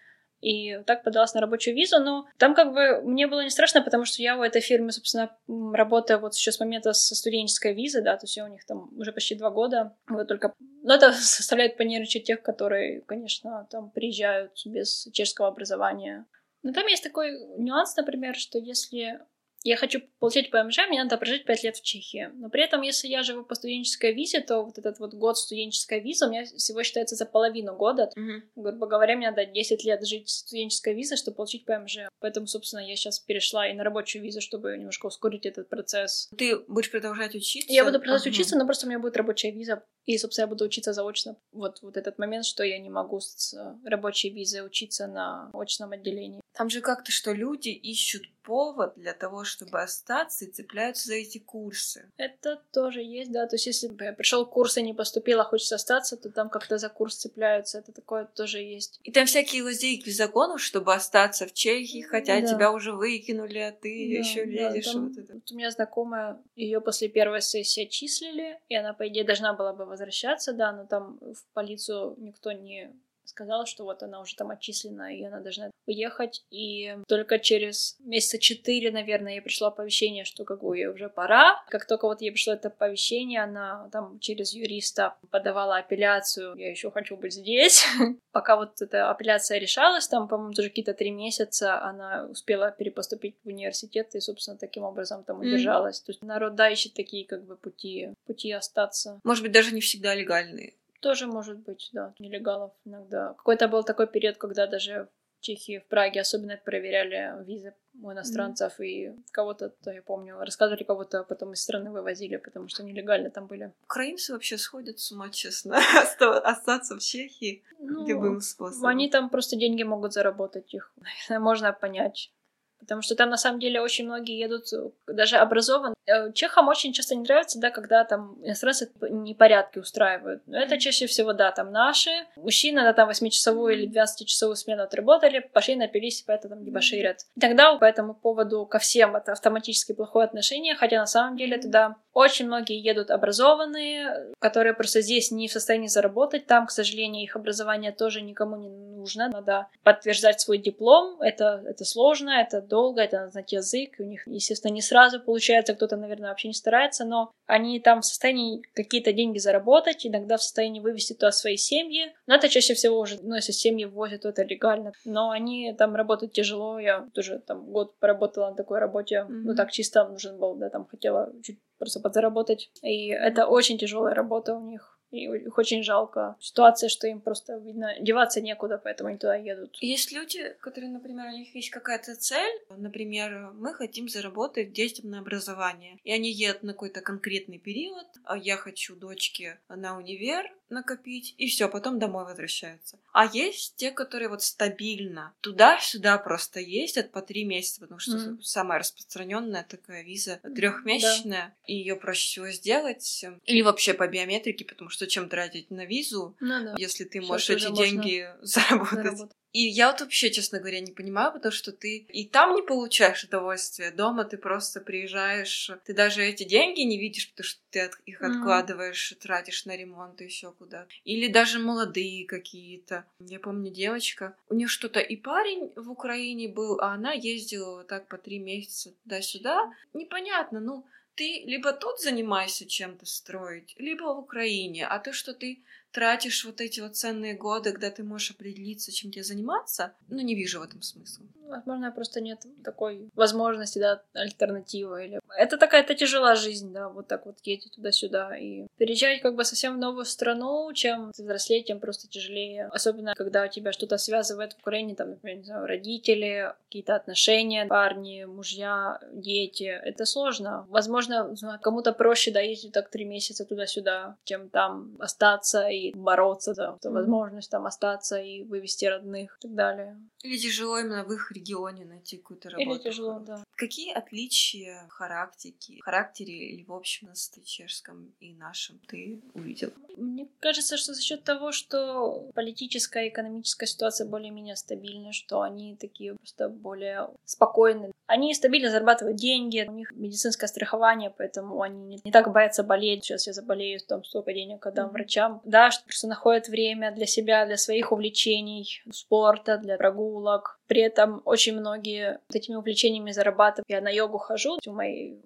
[0.41, 4.05] и так подалась на рабочую визу, но там как бы мне было не страшно, потому
[4.05, 5.37] что я в этой фирме, собственно,
[5.73, 8.91] работаю вот еще с момента со студенческой визы, да, то есть я у них там
[8.99, 10.53] уже почти два года, вот только...
[10.83, 16.27] Но это составляет понервничать тех, которые, конечно, там приезжают без чешского образования.
[16.63, 19.21] Но там есть такой нюанс, например, что если
[19.63, 22.31] я хочу получать ПМЖ, мне надо прожить 5 лет в Чехии.
[22.35, 26.01] Но при этом, если я живу по студенческой визе, то вот этот вот год студенческой
[26.01, 28.11] визы у меня всего считается за половину года.
[28.17, 28.41] Mm-hmm.
[28.57, 32.09] Грубо говоря, мне надо 10 лет жить студенческой визой, чтобы получить ПМЖ.
[32.21, 36.29] Поэтому, собственно, я сейчас перешла и на рабочую визу, чтобы немножко ускорить этот процесс.
[36.37, 37.73] Ты будешь продолжать учиться?
[37.73, 38.35] Я буду продолжать ага.
[38.35, 39.83] учиться, но просто у меня будет рабочая виза.
[40.07, 41.37] И, собственно, я буду учиться заочно.
[41.53, 43.55] Вот, вот этот момент, что я не могу с
[43.85, 46.41] рабочей визой учиться на очном отделении.
[46.53, 51.39] Там же как-то, что люди ищут повод для того, чтобы остаться и цепляются за эти
[51.39, 52.11] курсы.
[52.17, 53.47] Это тоже есть, да.
[53.47, 56.79] То есть, если бы пришел курс и не поступил, а хочется остаться, то там как-то
[56.79, 57.79] за курс цепляются.
[57.79, 59.01] Это такое тоже есть.
[59.03, 62.47] И там всякие лазейки законов, чтобы остаться в Чехии, хотя да.
[62.47, 64.87] тебя уже выкинули, а ты да, еще лезешь.
[64.87, 65.35] Да, там, вот это.
[65.35, 69.73] Вот у меня знакомая, ее после первой сессии отчислили, и она, по идее, должна была
[69.73, 72.93] бы возвращаться, да, но там в полицию никто не
[73.29, 76.45] сказала, что вот она уже там отчислена, и она должна уехать.
[76.51, 81.63] И только через месяца четыре, наверное, ей пришло оповещение, что как бы ей уже пора.
[81.69, 86.57] Как только вот ей пришло это оповещение, она там через юриста подавала апелляцию.
[86.57, 87.85] Я еще хочу быть здесь.
[88.33, 93.49] Пока вот эта апелляция решалась, там, по-моему, тоже какие-то три месяца она успела перепоступить в
[93.49, 96.01] университет и, собственно, таким образом там удержалась.
[96.01, 96.07] Mm.
[96.07, 99.21] То есть народ, да, ищет такие как бы пути, пути остаться.
[99.25, 100.75] Может быть, даже не всегда легальные.
[101.07, 103.35] Тоже может быть, да, нелегалов иногда.
[103.35, 108.81] Какой-то был такой период, когда даже в Чехии, в Праге особенно проверяли визы у иностранцев,
[108.81, 108.85] mm-hmm.
[108.85, 113.47] и кого-то, то я помню, рассказывали, кого-то потом из страны вывозили, потому что нелегально там
[113.47, 113.73] были.
[113.85, 115.79] Украинцы вообще сходят с ума, честно,
[116.45, 118.89] остаться в Чехии ну, любым способом.
[118.89, 120.93] Они там просто деньги могут заработать, их
[121.31, 122.33] можно понять.
[122.79, 124.67] Потому что там на самом деле очень многие едут,
[125.07, 125.97] даже образованные.
[126.07, 130.43] Э, чехам очень часто не нравится, да, когда там иностранцы непорядки устраивают.
[130.47, 132.11] Но это чаще всего, да, там наши.
[132.37, 137.19] Мужчины, да, там 8-часовую или 12-часовую смену отработали, пошли напились, и поэтому там дебоширят.
[137.35, 141.59] И тогда по этому поводу ко всем это автоматически плохое отношение, хотя на самом деле
[141.59, 146.47] туда очень многие едут образованные, которые просто здесь не в состоянии заработать.
[146.47, 149.29] Там, к сожалению, их образование тоже никому не нужно.
[149.29, 151.21] Надо подтверждать свой диплом.
[151.21, 153.97] Это, это сложно, это долго, это надо знать язык.
[153.99, 155.75] У них, естественно, не сразу получается.
[155.75, 160.43] Кто-то, наверное, вообще не старается, но они там в состоянии какие-то деньги заработать, иногда в
[160.43, 162.15] состоянии вывести туда свои семьи.
[162.27, 164.93] Но это чаще всего уже, ну, если семьи ввозят, то это легально.
[165.05, 166.79] Но они там работают тяжело.
[166.79, 169.27] Я тоже там год поработала на такой работе.
[169.29, 169.43] Mm-hmm.
[169.45, 172.71] Ну, так чисто нужен был, да, там хотела чуть просто подзаработать.
[172.83, 174.96] И это очень тяжелая работа у них.
[175.11, 176.37] И их очень жалко.
[176.41, 179.77] Ситуация, что им просто, видно, деваться некуда, поэтому они туда едут.
[179.81, 182.61] Есть люди, которые, например, у них есть какая-то цель.
[182.71, 185.99] Например, мы хотим заработать детям на образование.
[186.05, 188.07] И они едут на какой-то конкретный период.
[188.25, 192.99] А я хочу дочке на универ, накопить, и все, потом домой возвращаются.
[193.13, 198.43] А есть те, которые вот стабильно туда-сюда просто ездят по три месяца, потому что mm-hmm.
[198.43, 201.55] самая распространенная такая виза трехмесячная, да.
[201.67, 203.25] и ее проще всего сделать.
[203.45, 206.75] Или вообще по биометрике, потому что чем тратить на визу, ну, да.
[206.79, 208.95] если ты Сейчас можешь эти деньги заработать.
[208.95, 209.37] заработать.
[209.57, 213.25] И я вот вообще, честно говоря, не понимаю, потому что ты и там не получаешь
[213.25, 218.21] удовольствие, дома ты просто приезжаешь, ты даже эти деньги не видишь, потому что ты их
[218.21, 218.27] mm-hmm.
[218.27, 220.87] откладываешь, тратишь на ремонт и еще куда.
[221.05, 223.07] Или даже молодые какие-то.
[223.19, 227.87] Я помню девочка, у нее что-то и парень в Украине был, а она ездила вот
[227.87, 229.73] так по три месяца туда-сюда.
[229.95, 230.85] Непонятно, ну
[231.15, 235.63] ты либо тут занимаешься чем-то строить, либо в Украине, а то, что ты
[235.97, 240.35] тратишь вот эти вот ценные годы, когда ты можешь определиться, чем тебе заниматься, ну, не
[240.35, 241.25] вижу в этом смысла.
[241.49, 245.07] Возможно, просто нет такой возможности, да, альтернативы.
[245.07, 245.21] Или...
[245.37, 248.37] Это такая то тяжелая жизнь, да, вот так вот ездить туда-сюда.
[248.37, 252.69] И переезжать как бы совсем в новую страну, чем взрослее, тем просто тяжелее.
[252.73, 257.67] Особенно, когда у тебя что-то связывает в Украине, там, например, не знаю, родители, какие-то отношения,
[257.67, 259.65] парни, мужья, дети.
[259.65, 260.67] Это сложно.
[260.69, 266.77] Возможно, кому-то проще, да, ездить так три месяца туда-сюда, чем там остаться и бороться за,
[266.81, 269.97] за возможность там остаться и вывести родных и так далее.
[270.23, 272.71] Или тяжело именно в их регионе найти какую-то работу.
[272.71, 273.45] Или тяжело, да.
[273.55, 274.87] Какие отличия
[275.17, 277.15] характерики, характере или в общем на
[277.45, 279.73] чешском и нашем ты увидела?
[279.97, 285.77] Мне кажется, что за счет того, что политическая и экономическая ситуация более-менее стабильна, что они
[285.77, 287.93] такие просто более спокойны.
[288.07, 293.05] Они стабильно зарабатывают деньги, у них медицинское страхование, поэтому они не, не так боятся болеть.
[293.05, 294.93] Сейчас я заболею, там столько денег отдам mm-hmm.
[294.93, 295.41] врачам.
[295.45, 300.59] Да, что просто находят время для себя, для своих увлечений, спорта, для прогулок.
[300.67, 303.69] При этом очень многие этими увлечениями зарабатывают.
[303.69, 305.21] Я на йогу хожу, у моей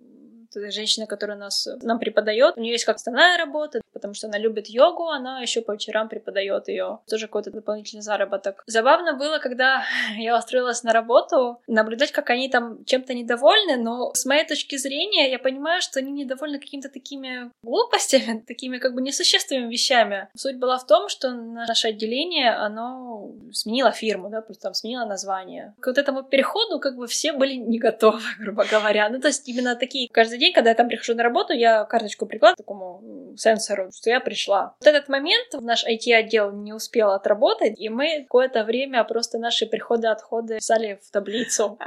[0.55, 4.68] женщина, которая нас, нам преподает, у нее есть как основная работа, потому что она любит
[4.68, 6.98] йогу, она еще по вечерам преподает ее.
[7.09, 8.62] Тоже какой-то дополнительный заработок.
[8.66, 9.84] Забавно было, когда
[10.16, 15.30] я устроилась на работу, наблюдать, как они там чем-то недовольны, но с моей точки зрения
[15.30, 20.28] я понимаю, что они недовольны какими-то такими глупостями, такими как бы несущественными вещами.
[20.36, 25.74] Суть была в том, что наше отделение, оно сменило фирму, да, просто там сменило название.
[25.80, 29.09] К вот этому переходу как бы все были не готовы, грубо говоря.
[29.09, 32.26] Ну, то есть именно такие каждый день, когда я там прихожу на работу, я карточку
[32.26, 34.74] прикладываю к такому сенсору, что я пришла.
[34.80, 40.57] Вот этот момент наш IT-отдел не успел отработать, и мы какое-то время просто наши приходы-отходы
[40.57, 41.78] писали в таблицу.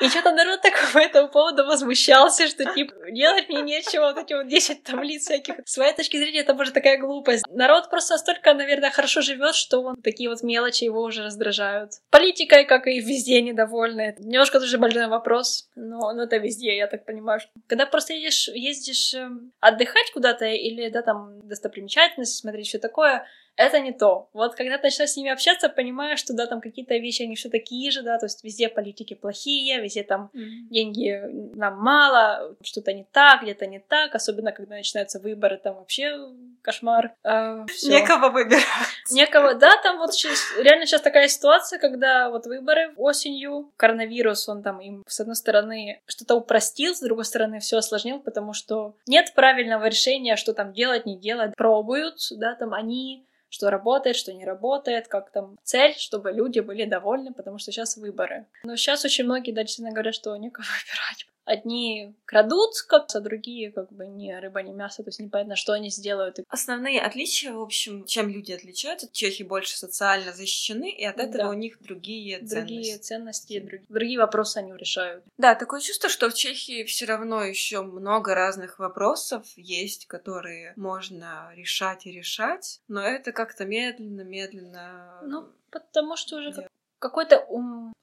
[0.00, 4.34] И что-то народ так по этому поводу возмущался, что типа делать мне нечего, вот эти
[4.34, 5.54] вот 10 таблиц всяких.
[5.64, 7.44] С моей точки зрения, это может такая глупость.
[7.48, 11.92] Народ просто настолько, наверное, хорошо живет, что он такие вот мелочи его уже раздражают.
[12.10, 14.16] Политикой, как и везде, недовольны.
[14.18, 17.40] Немножко тоже больной вопрос, но, но это везде, я так понимаю.
[17.68, 23.26] Когда просто едешь, ездишь эм, отдыхать куда-то или, да, там, достопримечательности смотреть, все такое,
[23.56, 24.28] это не то.
[24.32, 27.48] Вот когда ты начинаешь с ними общаться, понимаешь, что да, там какие-то вещи, они все
[27.48, 30.68] такие же, да, то есть везде политики плохие, везде там mm-hmm.
[30.70, 31.20] деньги
[31.54, 36.18] нам мало, что-то не так, где-то не так, особенно когда начинаются выборы, там вообще
[36.62, 37.12] кошмар.
[37.22, 38.64] А, Некого выбирать.
[39.12, 44.62] Некого, да, там вот сейчас, реально сейчас такая ситуация, когда вот выборы осенью, коронавирус, он
[44.62, 49.32] там им, с одной стороны, что-то упростил, с другой стороны, все осложнил, потому что нет
[49.34, 51.54] правильного решения, что там делать, не делать.
[51.56, 56.84] Пробуют, да, там они что работает, что не работает, как там цель, чтобы люди были
[56.86, 58.46] довольны, потому что сейчас выборы.
[58.64, 61.26] Но сейчас очень многие даже говорят, что некого выбирать.
[61.44, 65.72] Одни крадут, как а другие как бы не рыба, не мясо, то есть непонятно, что
[65.72, 66.38] они сделают.
[66.48, 71.50] Основные отличия, в общем, чем люди отличаются, чехи больше социально защищены, и от этого да.
[71.50, 72.54] у них другие ценности.
[72.54, 75.22] Другие ценности, другие, другие вопросы они решают.
[75.36, 81.52] Да, такое чувство, что в Чехии все равно еще много разных вопросов есть, которые можно
[81.54, 85.20] решать и решать, но это как-то медленно-медленно.
[85.24, 86.68] Ну, потому что уже как
[87.04, 87.46] какой-то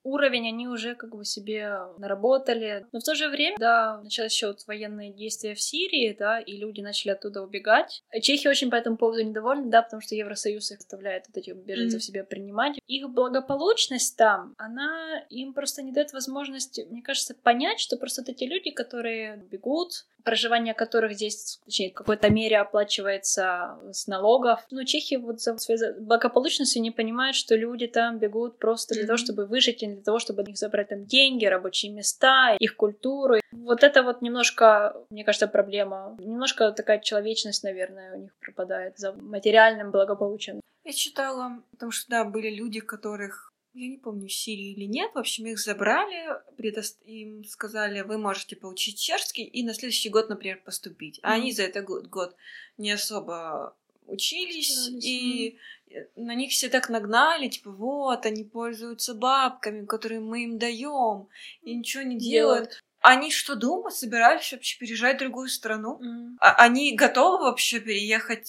[0.03, 2.85] уровень они уже как бы себе наработали.
[2.91, 6.55] Но в то же время, да, началось еще вот военные действия в Сирии, да, и
[6.57, 8.03] люди начали оттуда убегать.
[8.21, 11.99] Чехия очень по этому поводу недовольна, да, потому что Евросоюз их заставляет вот этих беженцев
[11.99, 12.03] mm-hmm.
[12.03, 12.79] себе принимать.
[12.85, 18.29] Их благополучность там, она им просто не дает возможности, мне кажется, понять, что просто вот
[18.29, 24.65] эти люди, которые бегут, проживание которых здесь, точнее, в какой-то мере оплачивается с налогов.
[24.71, 29.07] Но чехи вот за своей благополучностью не понимают, что люди там бегут просто для mm-hmm.
[29.07, 32.75] того, чтобы выжить, и для того, чтобы от них забрать там деньги, рабочие места, их
[32.75, 33.35] культуру.
[33.51, 36.15] Вот это вот немножко, мне кажется, проблема.
[36.19, 40.61] Немножко такая человечность, наверное, у них пропадает за материальным благополучием.
[40.83, 45.11] Я читала, потому что, да, были люди, которых я не помню, в Сирии или нет.
[45.13, 46.81] В общем, их забрали, предо...
[47.05, 51.19] им сказали, вы можете получить чешский и на следующий год, например, поступить.
[51.23, 51.35] А mm-hmm.
[51.35, 52.35] они за этот год, год
[52.77, 53.75] не особо
[54.07, 55.57] учились, Учились, и
[55.89, 56.07] mm.
[56.17, 61.29] на них все так нагнали, типа, вот, они пользуются бабками, которые мы им даем,
[61.61, 62.69] и ничего не делают.
[62.69, 62.83] делают.
[63.01, 65.99] Они что, дома собирались вообще переезжать в другую страну?
[65.99, 66.35] Mm.
[66.39, 68.47] А они готовы вообще переехать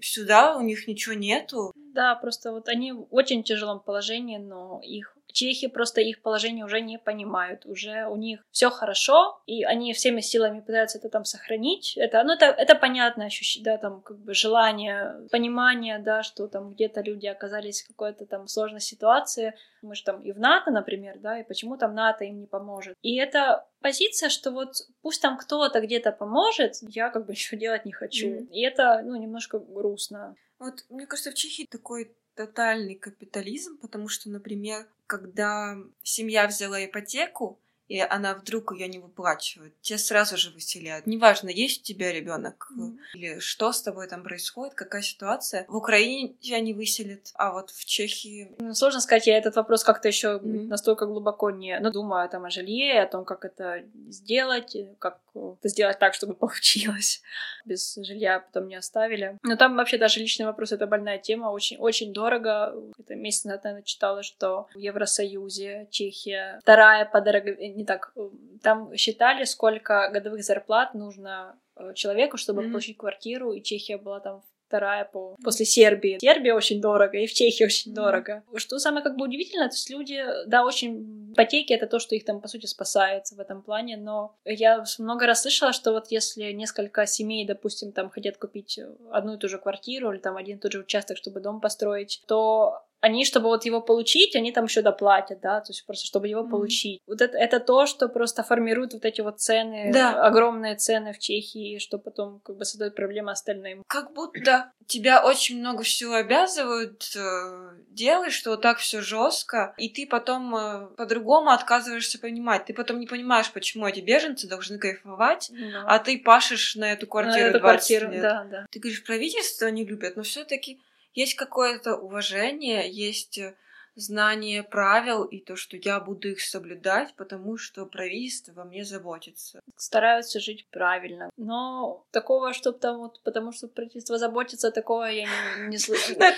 [0.00, 0.56] сюда?
[0.56, 1.72] У них ничего нету?
[1.74, 6.80] Да, просто вот они в очень тяжелом положении, но их Чехи просто их положение уже
[6.80, 11.96] не понимают, уже у них все хорошо, и они всеми силами пытаются это там сохранить.
[11.96, 16.70] Это, ну, это, это понятное ощущение, да, там, как бы желание, понимание, да, что там
[16.70, 19.54] где-то люди оказались в какой-то там сложной ситуации.
[19.82, 22.96] Мы же там и в НАТО, например, да, и почему там НАТО им не поможет.
[23.02, 27.84] И это позиция, что вот пусть там кто-то где-то поможет, я как бы ничего делать
[27.84, 28.28] не хочу.
[28.28, 28.48] Mm-hmm.
[28.50, 30.36] И это, ну, немножко грустно.
[30.58, 37.58] Вот, мне кажется, в Чехии такой тотальный капитализм, потому что, например, когда семья взяла ипотеку,
[37.88, 41.06] и она вдруг ее не выплачивает, тебя сразу же выселяют.
[41.06, 42.96] Неважно, есть у тебя ребенок mm-hmm.
[43.14, 45.66] или что с тобой там происходит, какая ситуация.
[45.68, 48.54] В Украине тебя не выселят, а вот в Чехии...
[48.58, 50.66] Ну, сложно сказать, я этот вопрос как-то еще mm-hmm.
[50.68, 51.78] настолько глубоко не...
[51.80, 56.34] Ну, думаю там о жилье, о том, как это сделать, как это сделать так, чтобы
[56.42, 57.22] получилось.
[57.64, 59.38] Без жилья потом не оставили.
[59.42, 62.74] Но там вообще даже личный вопрос— это больная тема, очень-очень дорого.
[62.98, 68.12] Это месяц назад, наверное, читала, что в Евросоюзе Чехия вторая по дороговизне не так.
[68.16, 68.28] Э,
[68.62, 72.70] там считали, сколько годовых зарплат нужно э, человеку, чтобы mm-hmm.
[72.70, 75.36] получить квартиру, и Чехия была там вторая по...
[75.44, 76.18] после Сербии.
[76.18, 77.94] Сербия очень дорого, и в Чехии очень mm-hmm.
[77.94, 78.42] дорого.
[78.56, 81.32] Что самое как бы удивительно, то есть люди, да, очень...
[81.32, 85.26] Ипотеки— это то, что их там, по сути, спасает в этом плане, но я много
[85.26, 88.78] раз слышала, что вот если несколько семей, допустим, там хотят купить
[89.10, 92.22] одну и ту же квартиру или там один и тот же участок, чтобы дом построить,
[92.26, 96.28] то они, чтобы вот его получить, они там еще доплатят, да, то есть просто чтобы
[96.28, 96.50] его mm-hmm.
[96.50, 97.02] получить.
[97.08, 100.24] Вот это, это то, что просто формирует вот эти вот цены, да.
[100.24, 103.82] огромные цены в Чехии, что потом как бы создает проблемы остальным.
[103.88, 109.88] Как будто тебя очень много всего обязывают э, делать, что вот так все жестко, и
[109.88, 112.66] ты потом э, по-другому отказываешься понимать.
[112.66, 115.82] Ты потом не понимаешь, почему эти беженцы должны кайфовать, mm-hmm.
[115.86, 118.22] а ты пашешь на эту квартиру на эту 20 квартиру, лет.
[118.22, 118.66] Да, да.
[118.70, 120.80] Ты говоришь, правительство не любят, но все-таки
[121.14, 123.54] есть какое-то уважение, есть э,
[123.94, 129.60] знание правил и то, что я буду их соблюдать, потому что правительство во мне заботится.
[129.76, 131.30] Стараются жить правильно.
[131.36, 136.18] Но такого, чтобы там вот, потому что правительство заботится, такого я не, не слышала.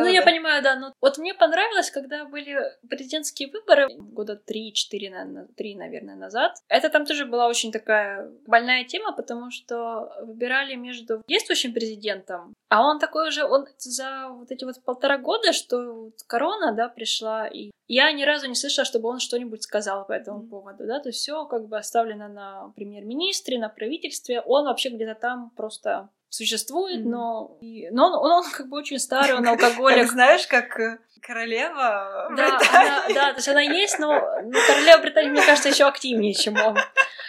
[0.00, 0.76] Ну, я понимаю, да.
[0.76, 2.58] Но вот мне понравилось, когда были
[2.88, 6.56] президентские выборы года 3-4, наверное, 3, наверное, назад.
[6.68, 12.82] Это там тоже была очень такая больная тема, потому что выбирали между действующим президентом, а
[12.82, 17.70] он такой уже, он за вот эти вот полтора года, что корона, да, пришла, и
[17.86, 21.20] я ни разу не слышала, чтобы он что-нибудь сказал по этому поводу, да, то есть
[21.20, 27.56] все как бы оставлено на премьер-министре, на правительстве, он вообще где-то там просто существует, но,
[27.62, 30.10] и, но он, он, он как бы очень старый, он алкоголик.
[30.10, 35.30] Знаешь, как э, королева да, она, да, то есть она есть, но, но королева Британии,
[35.30, 36.76] мне кажется, еще активнее, чем он.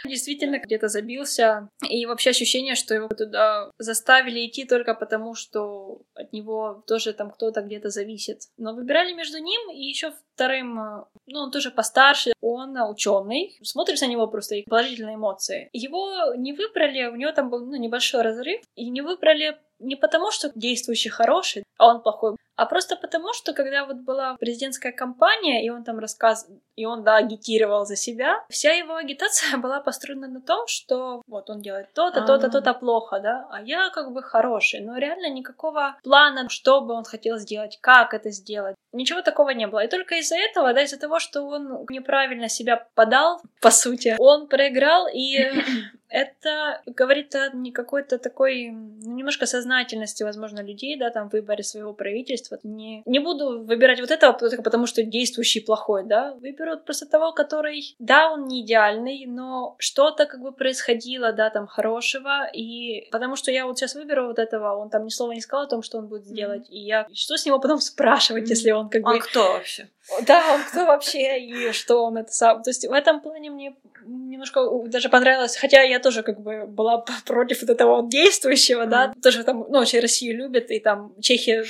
[0.06, 1.70] Действительно, где-то забился.
[1.88, 7.32] И вообще ощущение, что его туда заставили идти только потому, что от него тоже там
[7.32, 8.44] кто-то где-то зависит.
[8.58, 13.58] Но выбирали между ним и еще вторым, э, ну, он тоже постарше, он ученый.
[13.64, 15.70] Смотришь на него просто и положительные эмоции.
[15.74, 20.32] Его не выбрали, у него там был ну, небольшой разрыв, и не выбрали не потому,
[20.32, 25.66] что действующий хороший, а он плохой, а просто потому, что когда вот была президентская кампания,
[25.66, 30.28] и он там рассказывал, и он, да, агитировал за себя, вся его агитация была построена
[30.28, 32.50] на том, что вот он делает то-то, то-то, а.
[32.50, 37.06] то-то плохо, да, а я как бы хороший, но реально никакого плана, что бы он
[37.06, 39.86] хотел сделать, как это сделать, ничего такого не было.
[39.86, 44.50] И только из-за этого, да, из-за того, что он неправильно себя подал, по сути, он
[44.50, 45.50] проиграл, и
[46.10, 51.64] это говорит о не какой-то такой, ну, немножко сознательности, возможно, людей, да, там, в выборе
[51.64, 52.60] своего правительства.
[52.64, 57.32] Не, не буду выбирать вот этого только потому, что действующий плохой, да, выберут просто того,
[57.32, 63.36] который, да, он не идеальный, но что-то как бы происходило, да, там, хорошего, и потому
[63.36, 65.84] что я вот сейчас выберу вот этого, он там ни слова не сказал о том,
[65.84, 66.74] что он будет сделать, mm-hmm.
[66.74, 68.50] и я, что с него потом спрашивать, mm-hmm.
[68.50, 69.18] если он как он бы...
[69.18, 69.90] Он кто вообще?
[70.22, 72.64] Да, он кто вообще, и что он это сам...
[72.64, 77.04] То есть в этом плане мне немножко даже понравилось, хотя я тоже как бы была
[77.26, 78.90] против вот этого действующего, mm-hmm.
[78.90, 81.64] да, тоже там, ну, очень Россию любят, и там Чехия,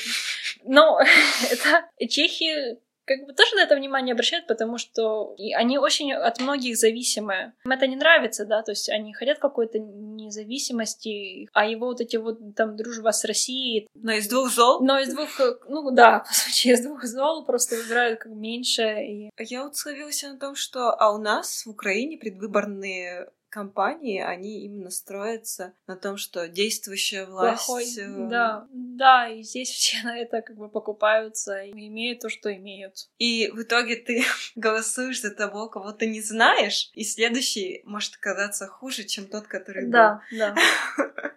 [0.63, 0.99] но
[1.51, 2.77] это Чехия
[3.09, 7.53] как бы тоже на это внимание обращают, потому что они очень от многих зависимы.
[7.65, 12.17] Им это не нравится, да, то есть они хотят какой-то независимости, а его вот эти
[12.17, 13.87] вот там дружба с Россией...
[13.95, 14.81] Но из двух зол?
[14.81, 15.29] Но из двух,
[15.67, 18.83] ну да, по сути, из двух зол просто выбирают как меньше.
[19.03, 19.31] И...
[19.39, 24.89] Я вот словилась на том, что а у нас в Украине предвыборные компании, они именно
[24.89, 27.65] строятся на том, что действующая власть...
[27.65, 32.29] Плохой, э, да, да, и здесь все на это как бы покупаются и имеют то,
[32.29, 33.09] что имеют.
[33.17, 34.23] И в итоге ты
[34.55, 39.87] голосуешь за того, кого ты не знаешь, и следующий может оказаться хуже, чем тот, который
[39.87, 40.37] да, был.
[40.37, 40.61] Да, да.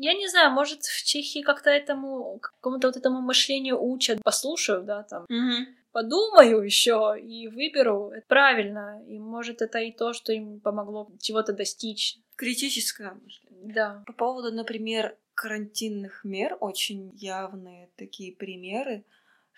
[0.00, 5.02] Я не знаю, может, в Чехии как-то этому, какому-то вот этому мышлению учат, послушаю, да,
[5.02, 5.24] там.
[5.24, 8.10] Угу подумаю еще и выберу.
[8.10, 9.02] Это правильно.
[9.08, 12.18] И может это и то, что им помогло чего-то достичь.
[12.36, 13.74] Критическое мышление.
[13.74, 14.04] Да.
[14.06, 19.04] По поводу, например, карантинных мер, очень явные такие примеры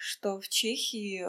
[0.03, 1.26] что в Чехии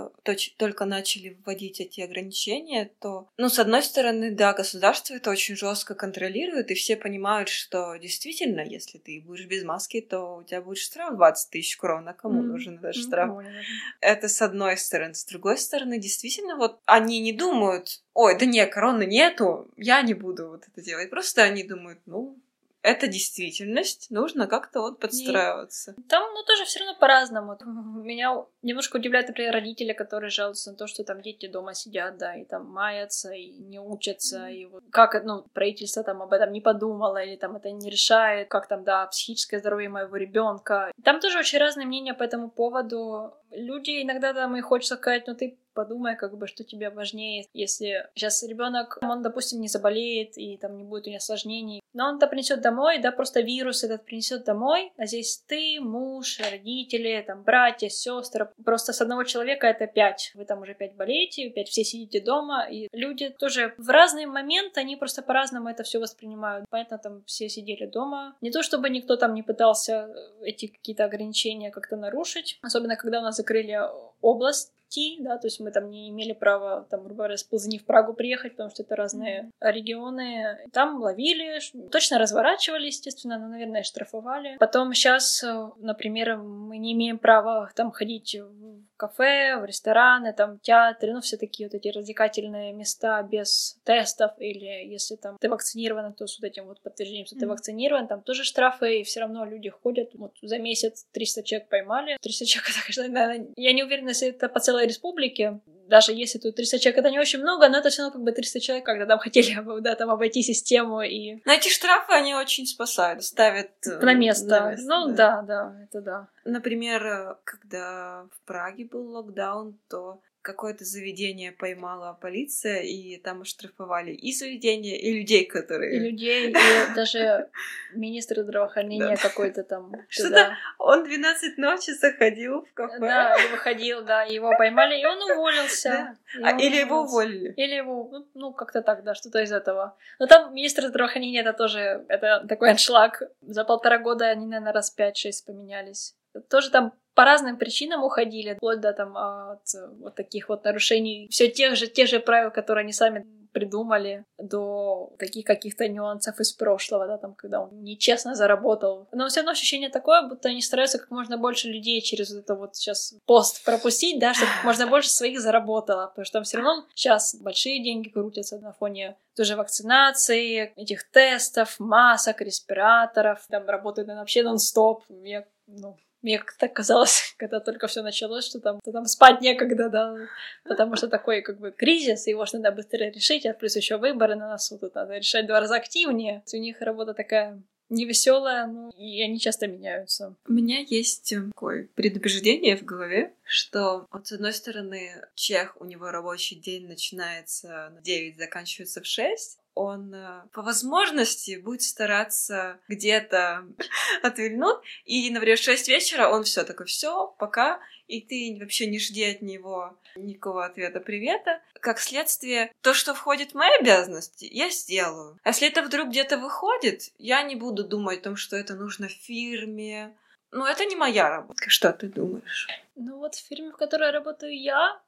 [0.55, 5.93] только начали вводить эти ограничения, то, ну, с одной стороны, да, государство это очень жестко
[5.93, 10.77] контролирует, и все понимают, что действительно, если ты будешь без маски, то у тебя будет
[10.77, 12.45] штраф 20 тысяч крон, а кому mm.
[12.45, 13.31] нужен этот штраф?
[13.31, 13.61] Mm.
[13.99, 15.15] Это с одной стороны.
[15.15, 20.13] С другой стороны, действительно, вот они не думают, ой, да не, короны нету, я не
[20.13, 21.09] буду вот это делать.
[21.09, 22.37] Просто они думают, ну,
[22.83, 25.93] это действительность, нужно как-то вот подстраиваться.
[25.97, 27.57] И там, ну, тоже все равно по-разному.
[28.01, 32.35] Меня немножко удивляют, например, родители, которые жалуются на то, что там дети дома сидят, да,
[32.35, 36.61] и там маятся, и не учатся, и вот как, ну, правительство там об этом не
[36.61, 40.91] подумало, или там это не решает, как там, да, психическое здоровье моего ребенка.
[41.03, 43.33] Там тоже очень разные мнения по этому поводу.
[43.51, 47.45] Люди иногда там и хочется сказать, ну, ты подумай, как бы, что тебе важнее.
[47.53, 52.07] Если сейчас ребенок, он, допустим, не заболеет и там не будет у него осложнений, но
[52.07, 57.23] он это принесет домой, да, просто вирус этот принесет домой, а здесь ты, муж, родители,
[57.25, 60.31] там, братья, сестры, просто с одного человека это пять.
[60.35, 64.79] Вы там уже пять болеете, пять все сидите дома, и люди тоже в разные моменты,
[64.79, 66.65] они просто по-разному это все воспринимают.
[66.69, 68.35] Понятно, там все сидели дома.
[68.41, 70.09] Не то, чтобы никто там не пытался
[70.41, 73.79] эти какие-то ограничения как-то нарушить, особенно когда у нас закрыли
[74.21, 77.77] область, идти, да, то есть мы там не имели права, там, грубо говоря, с Ползани
[77.77, 80.57] в Прагу приехать, потому что это разные регионы.
[80.73, 81.59] Там ловили,
[81.89, 84.57] точно разворачивали, естественно, но, наверное, штрафовали.
[84.59, 90.59] Потом сейчас, э, например, мы не имеем права там ходить в кафе, в рестораны, там,
[90.59, 96.13] театры, ну, все такие вот эти развлекательные места без тестов, или если там ты вакцинирован,
[96.13, 97.39] то с вот этим вот подтверждением, что mm-hmm.
[97.39, 100.11] ты вакцинирован, там тоже штрафы, и все равно люди ходят.
[100.13, 102.17] Вот за месяц 300 человек поймали.
[102.21, 105.59] 300 человек, это, конечно, наверное, я не уверена, если это по целой республике,
[105.91, 108.31] даже если тут 300 человек, это не очень много, но это все равно как бы
[108.31, 111.41] 300 человек, когда там хотели да, там обойти систему и...
[111.45, 113.71] Но эти штрафы, они очень спасают, ставят...
[113.85, 114.47] Э, на место.
[114.47, 115.13] На место ну да.
[115.13, 116.27] да, да, это да.
[116.43, 124.33] Например, когда в Праге был локдаун, то какое-то заведение поймала полиция, и там оштрафовали и
[124.33, 125.95] заведение, и людей, которые...
[125.95, 126.53] И людей, и
[126.95, 127.49] даже
[127.93, 129.93] министр здравоохранения какой-то там.
[130.09, 132.99] Что-то он 12 ночи заходил в кафе.
[132.99, 136.17] Да, выходил, да, его поймали, и он уволился.
[136.41, 137.53] А, или его уволили.
[137.57, 139.95] Или его, ну, ну, как-то так, да, что-то из этого.
[140.19, 143.23] Но там министр здравоохранения, это тоже, это такой аншлаг.
[143.41, 146.15] За полтора года они, наверное, раз 5-6 поменялись.
[146.49, 149.61] Тоже там по разным причинам уходили, вплоть до там от
[149.99, 155.13] вот таких вот нарушений, все тех же, тех же правил, которые они сами придумали, до
[155.19, 159.07] таких каких-то нюансов из прошлого, да, там, когда он нечестно заработал.
[159.11, 162.75] Но все равно ощущение такое, будто они стараются как можно больше людей через это вот
[162.75, 166.85] сейчас пост пропустить, да, чтобы как можно больше своих заработало, потому что там все равно
[166.95, 174.43] сейчас большие деньги крутятся на фоне тоже вакцинации, этих тестов, масок, респираторов, там работают вообще
[174.43, 175.03] нон-стоп.
[175.09, 179.89] Я, ну, мне как-то казалось, когда только все началось, что там, то там спать некогда,
[179.89, 180.15] да,
[180.63, 184.35] потому что такой как бы кризис, его же надо быстро решить, а плюс еще выборы
[184.35, 186.43] на носу, тут надо решать два раза активнее.
[186.53, 187.61] У них работа такая
[187.91, 190.35] невеселая, ну, и они часто меняются.
[190.47, 195.85] У меня есть э, такое предубеждение в голове, что, вот, с одной стороны, чех, у
[195.85, 202.79] него рабочий день начинается в 9, заканчивается в 6, он э, по возможности будет стараться
[202.87, 203.65] где-то
[204.23, 208.99] отвильнуть, и, например, в 6 вечера он все такой, все, пока, и ты вообще не
[208.99, 211.61] жди от него никакого ответа привета.
[211.79, 215.39] Как следствие, то, что входит в мои обязанности, я сделаю.
[215.43, 219.07] А если это вдруг где-то выходит, я не буду думать о том, что это нужно
[219.07, 220.15] фирме.
[220.51, 221.69] Ну, это не моя работа.
[221.69, 222.67] Что ты думаешь?
[222.95, 225.01] Ну вот в фирме, в которой работаю я,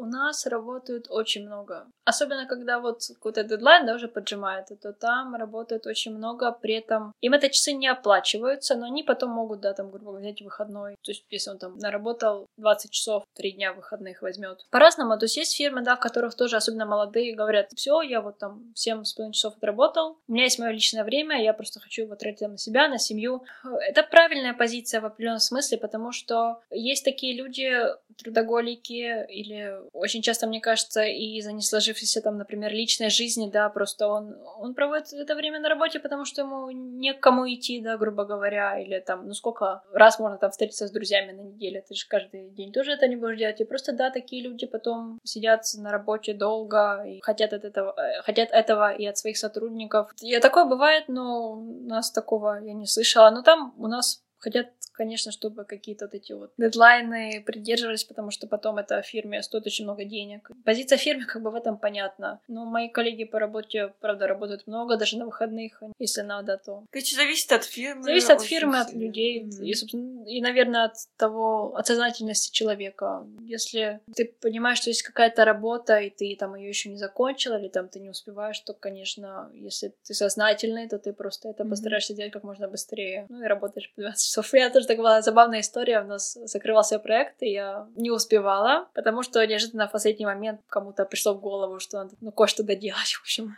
[0.00, 1.86] у нас работают очень много.
[2.04, 7.12] Особенно, когда вот какой-то дедлайн да, уже поджимает, то там работают очень много, при этом
[7.20, 10.96] им это часы не оплачиваются, но они потом могут, да, там, грубо говоря, взять выходной.
[11.02, 14.66] То есть, если он там наработал 20 часов, 3 дня выходных возьмет.
[14.70, 15.18] По-разному.
[15.18, 18.72] То есть, есть фирмы, да, в которых тоже, особенно молодые, говорят, все, я вот там
[18.74, 22.58] 7,5 часов отработал, у меня есть мое личное время, я просто хочу его тратить на
[22.58, 23.44] себя, на семью.
[23.88, 27.70] Это правильная позиция в определенном смысле, потому что есть такие люди,
[28.16, 33.68] трудоголики или очень часто, мне кажется, и из-за не сложившейся там, например, личной жизни, да,
[33.68, 37.80] просто он, он проводит это время на работе, потому что ему не к кому идти,
[37.80, 41.84] да, грубо говоря, или там, ну сколько раз можно там встретиться с друзьями на неделе,
[41.86, 45.18] ты же каждый день тоже это не будешь делать, и просто, да, такие люди потом
[45.24, 50.12] сидят на работе долго и хотят от этого, э, хотят этого и от своих сотрудников.
[50.20, 54.68] И такое бывает, но у нас такого я не слышала, но там у нас хотят
[55.00, 59.84] конечно, чтобы какие-то вот эти вот дедлайны придерживались, потому что потом это фирме стоит очень
[59.84, 60.50] много денег.
[60.64, 62.38] Позиция фирмы как бы в этом понятна.
[62.48, 66.84] Но мои коллеги по работе, правда, работают много, даже на выходных, если надо, то...
[66.90, 68.02] Короче, зависит от фирмы.
[68.02, 69.64] Зависит от фирмы, от людей, mm-hmm.
[69.64, 73.26] и, собственно, и, наверное, от того, от сознательности человека.
[73.40, 77.68] Если ты понимаешь, что есть какая-то работа, и ты там ее еще не закончила, или
[77.68, 81.70] там ты не успеваешь, то, конечно, если ты сознательный, то ты просто это mm-hmm.
[81.70, 83.24] постараешься делать как можно быстрее.
[83.30, 86.00] Ну и работаешь по 12 Я тоже так была забавная история.
[86.00, 91.04] У нас закрывался проект, и я не успевала, потому что неожиданно в последний момент кому-то
[91.04, 93.56] пришло в голову, что надо ну, кое-что доделать, в общем.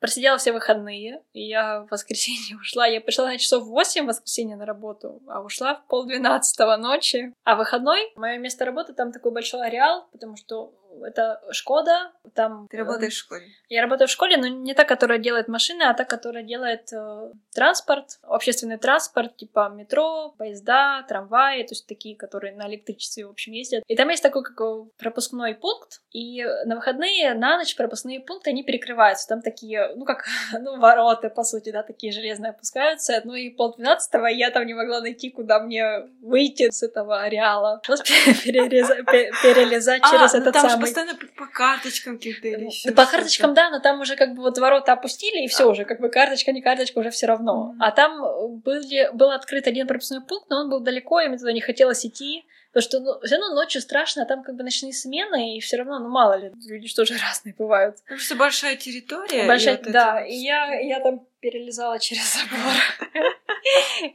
[0.00, 2.86] Просидела все выходные, и я в воскресенье ушла.
[2.86, 7.32] Я пришла на часов 8 в воскресенье на работу, а ушла в полдвенадцатого ночи.
[7.44, 12.68] А выходной, мое место работы, там такой большой ареал, потому что это Шкода, там...
[12.70, 13.46] Ты работаешь в школе?
[13.68, 17.32] Я работаю в школе, но не та, которая делает машины, а та, которая делает э,
[17.54, 23.52] транспорт, общественный транспорт, типа метро, поезда, трамваи, то есть такие, которые на электричестве, в общем,
[23.52, 23.82] ездят.
[23.86, 24.60] И там есть такой как
[24.98, 29.28] пропускной пункт, и на выходные, на ночь пропускные пункты, они перекрываются.
[29.28, 30.24] Там такие, ну, как,
[30.60, 33.20] ну, ворота, по сути, да, такие железные опускаются.
[33.24, 37.80] Ну, и полдвенадцатого я там не могла найти, куда мне выйти с этого ареала.
[37.84, 38.04] Просто
[38.44, 42.92] перелезать а, через ну этот самый постоянно по карточкам каких-то или еще.
[42.92, 46.00] по карточкам, да, но там уже как бы вот ворота опустили, и все уже, как
[46.00, 47.74] бы карточка, не карточка, уже все равно.
[47.80, 51.52] А там были, был открыт один пропускной пункт, но он был далеко, и мне туда
[51.52, 52.44] не хотелось идти.
[52.74, 55.76] Потому что ну, все равно ночью страшно, а там как бы ночные смены, и все
[55.76, 57.98] равно, ну мало ли, люди что же разные бывают.
[58.02, 59.46] Потому что большая территория.
[59.46, 60.20] Большая, и вот да.
[60.20, 60.28] Это...
[60.28, 62.74] И я, я там перелезала через забор.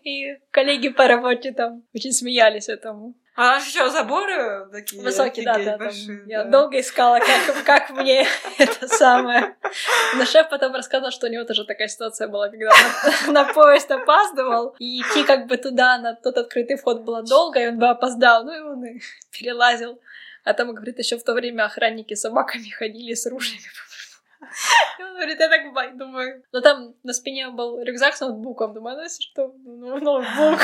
[0.03, 3.15] И коллеги по работе там очень смеялись этому.
[3.41, 5.01] А что, заборы такие?
[5.01, 5.77] Высокие, да, да.
[5.77, 8.27] Большие, там, Я долго искала, как, как мне
[8.57, 9.55] это самое.
[10.17, 12.71] Но шеф потом рассказал, что у него тоже такая ситуация была, когда
[13.27, 17.61] он на, поезд опаздывал, и идти как бы туда, на тот открытый вход было долго,
[17.61, 18.43] и он бы опоздал.
[18.43, 18.99] Ну и он и
[19.31, 20.01] перелазил.
[20.43, 23.63] А там, говорит, еще в то время охранники с собаками ходили с ружьями.
[24.99, 26.43] Он говорит, я так думаю.
[26.51, 28.73] Но там на спине был рюкзак с ноутбуком.
[28.73, 30.59] Думаю, ну если что, ну, ноутбук.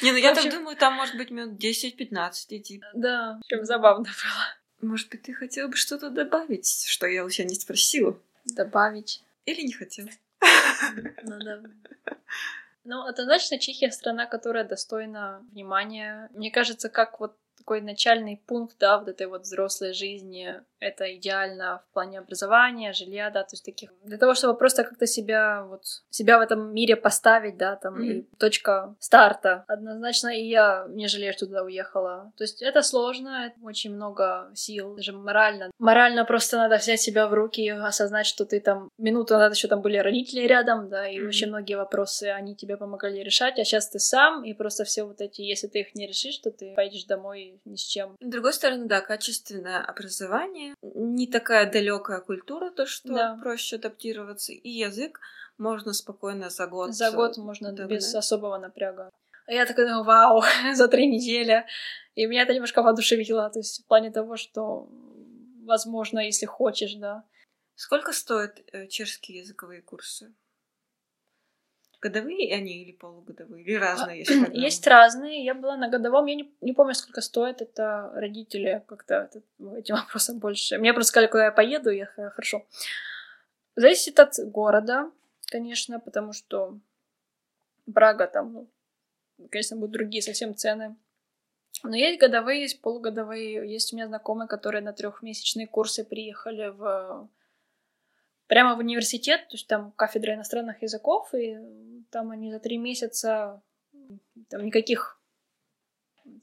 [0.00, 2.82] Не, ну я так думаю, там может быть минут 10-15 идти.
[2.94, 4.90] Да, прям забавно было.
[4.90, 8.18] Может быть, ты хотела бы что-то добавить, что я у тебя не спросила?
[8.44, 9.22] Добавить.
[9.46, 10.08] Или не хотела?
[11.22, 11.62] Ну да.
[12.84, 16.28] Ну, однозначно Чехия страна, которая достойна внимания.
[16.34, 20.60] Мне кажется, как вот такой начальный пункт, да, вот этой вот взрослой жизни.
[20.82, 23.90] Это идеально в плане образования, жилья, да, то есть таких...
[24.02, 25.84] Для того, чтобы просто как-то себя вот...
[26.10, 28.12] себя в этом мире поставить, да, там, mm-hmm.
[28.12, 29.64] и точка старта.
[29.68, 32.32] Однозначно и я не жалею, что туда уехала.
[32.36, 35.70] То есть это сложно, это очень много сил, даже морально.
[35.78, 38.88] Морально просто надо взять себя в руки и осознать, что ты там...
[38.98, 41.28] Минуту назад еще там были родители рядом, да, и mm-hmm.
[41.28, 45.20] очень многие вопросы они тебе помогали решать, а сейчас ты сам, и просто все вот
[45.20, 45.42] эти...
[45.42, 48.16] Если ты их не решишь, то ты поедешь домой ни с чем.
[48.20, 53.38] С другой стороны, да, качественное образование, не такая далекая культура, то что да.
[53.40, 55.20] проще адаптироваться, и язык
[55.58, 56.94] можно спокойно за год.
[56.94, 57.98] За год можно догнать.
[57.98, 59.10] без особого напряга.
[59.46, 60.42] А я такая думаю, вау,
[60.74, 61.64] за три недели.
[62.14, 64.88] И меня это немножко воодушевило, то есть в плане того, что
[65.64, 67.24] возможно, если хочешь, да.
[67.74, 70.34] Сколько стоят э, чешские языковые курсы?
[72.02, 73.64] Годовые они или полугодовые?
[73.64, 74.30] Или разные есть?
[74.52, 75.44] Есть разные.
[75.44, 76.26] Я была на годовом.
[76.26, 77.62] Я не, не помню, сколько стоит.
[77.62, 79.30] Это родители как-то
[79.76, 80.78] этим вопросом больше.
[80.78, 81.90] Мне просто сказали, куда я поеду.
[81.90, 82.66] Я хорошо.
[83.76, 85.12] Зависит от города,
[85.46, 86.76] конечно, потому что
[87.86, 88.68] Брага там, ну,
[89.48, 90.96] конечно, будут другие совсем цены.
[91.84, 93.70] Но есть годовые, есть полугодовые.
[93.72, 97.28] Есть у меня знакомые, которые на трехмесячные курсы приехали в
[98.52, 101.56] прямо в университет, то есть там кафедра иностранных языков, и
[102.10, 103.62] там они за три месяца,
[104.50, 105.18] там никаких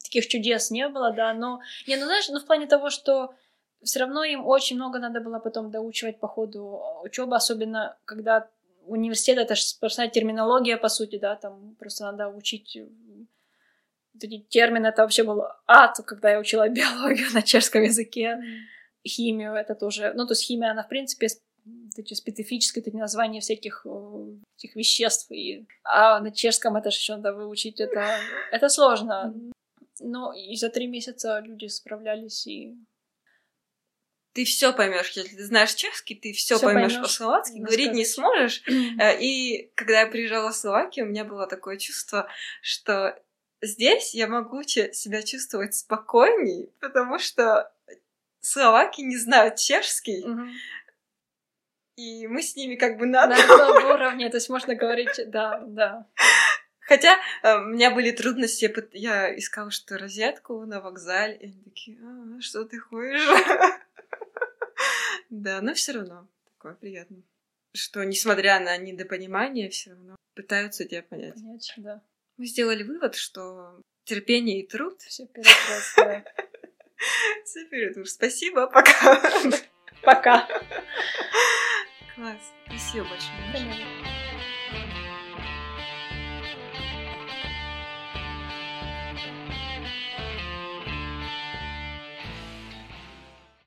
[0.04, 3.36] таких чудес не было, да, но, не, ну знаешь, ну в плане того, что
[3.84, 8.50] все равно им очень много надо было потом доучивать по ходу учебы, особенно когда
[8.88, 12.76] университет это же сплошная терминология, по сути, да, там просто надо учить
[14.20, 18.40] эти термины, это вообще был ад, когда я учила биологию на чешском языке,
[19.08, 21.28] химию, это тоже, ну, то есть химия, она, в принципе,
[21.98, 23.86] эти специфические эти названия всяких
[24.58, 25.32] этих веществ.
[25.32, 25.66] И...
[25.84, 27.80] А на чешском это же еще надо выучить.
[27.80, 28.20] Это,
[28.52, 29.34] это сложно.
[30.00, 32.76] Но и за три месяца люди справлялись и
[34.34, 38.64] ты все поймешь, если ты знаешь чешский, ты все поймешь по-словацки, говорить не сможешь.
[39.00, 42.28] Э, и когда я приезжала в Словакию, у меня было такое чувство,
[42.62, 43.20] что
[43.62, 47.74] здесь я могу себя чувствовать спокойней, потому что
[48.40, 50.52] словаки не знают чешский, mm-hmm
[52.00, 53.38] и мы с ними как бы на одном...
[53.38, 56.08] На одном уровне, то есть можно говорить, да, да.
[56.80, 61.98] Хотя э, у меня были трудности, я искала что розетку на вокзале, и они такие,
[62.02, 63.22] а, что ты ходишь?
[65.30, 67.22] Да, но все равно такое приятно.
[67.76, 71.36] Что, несмотря на недопонимание, все равно пытаются тебя понять.
[71.36, 72.02] Понять, да.
[72.38, 75.00] Мы сделали вывод, что терпение и труд...
[75.02, 75.46] Все перед
[77.46, 79.22] Все перед Спасибо, пока.
[80.02, 80.48] Пока.
[82.20, 82.52] Класс.
[82.66, 83.99] Спасибо большое.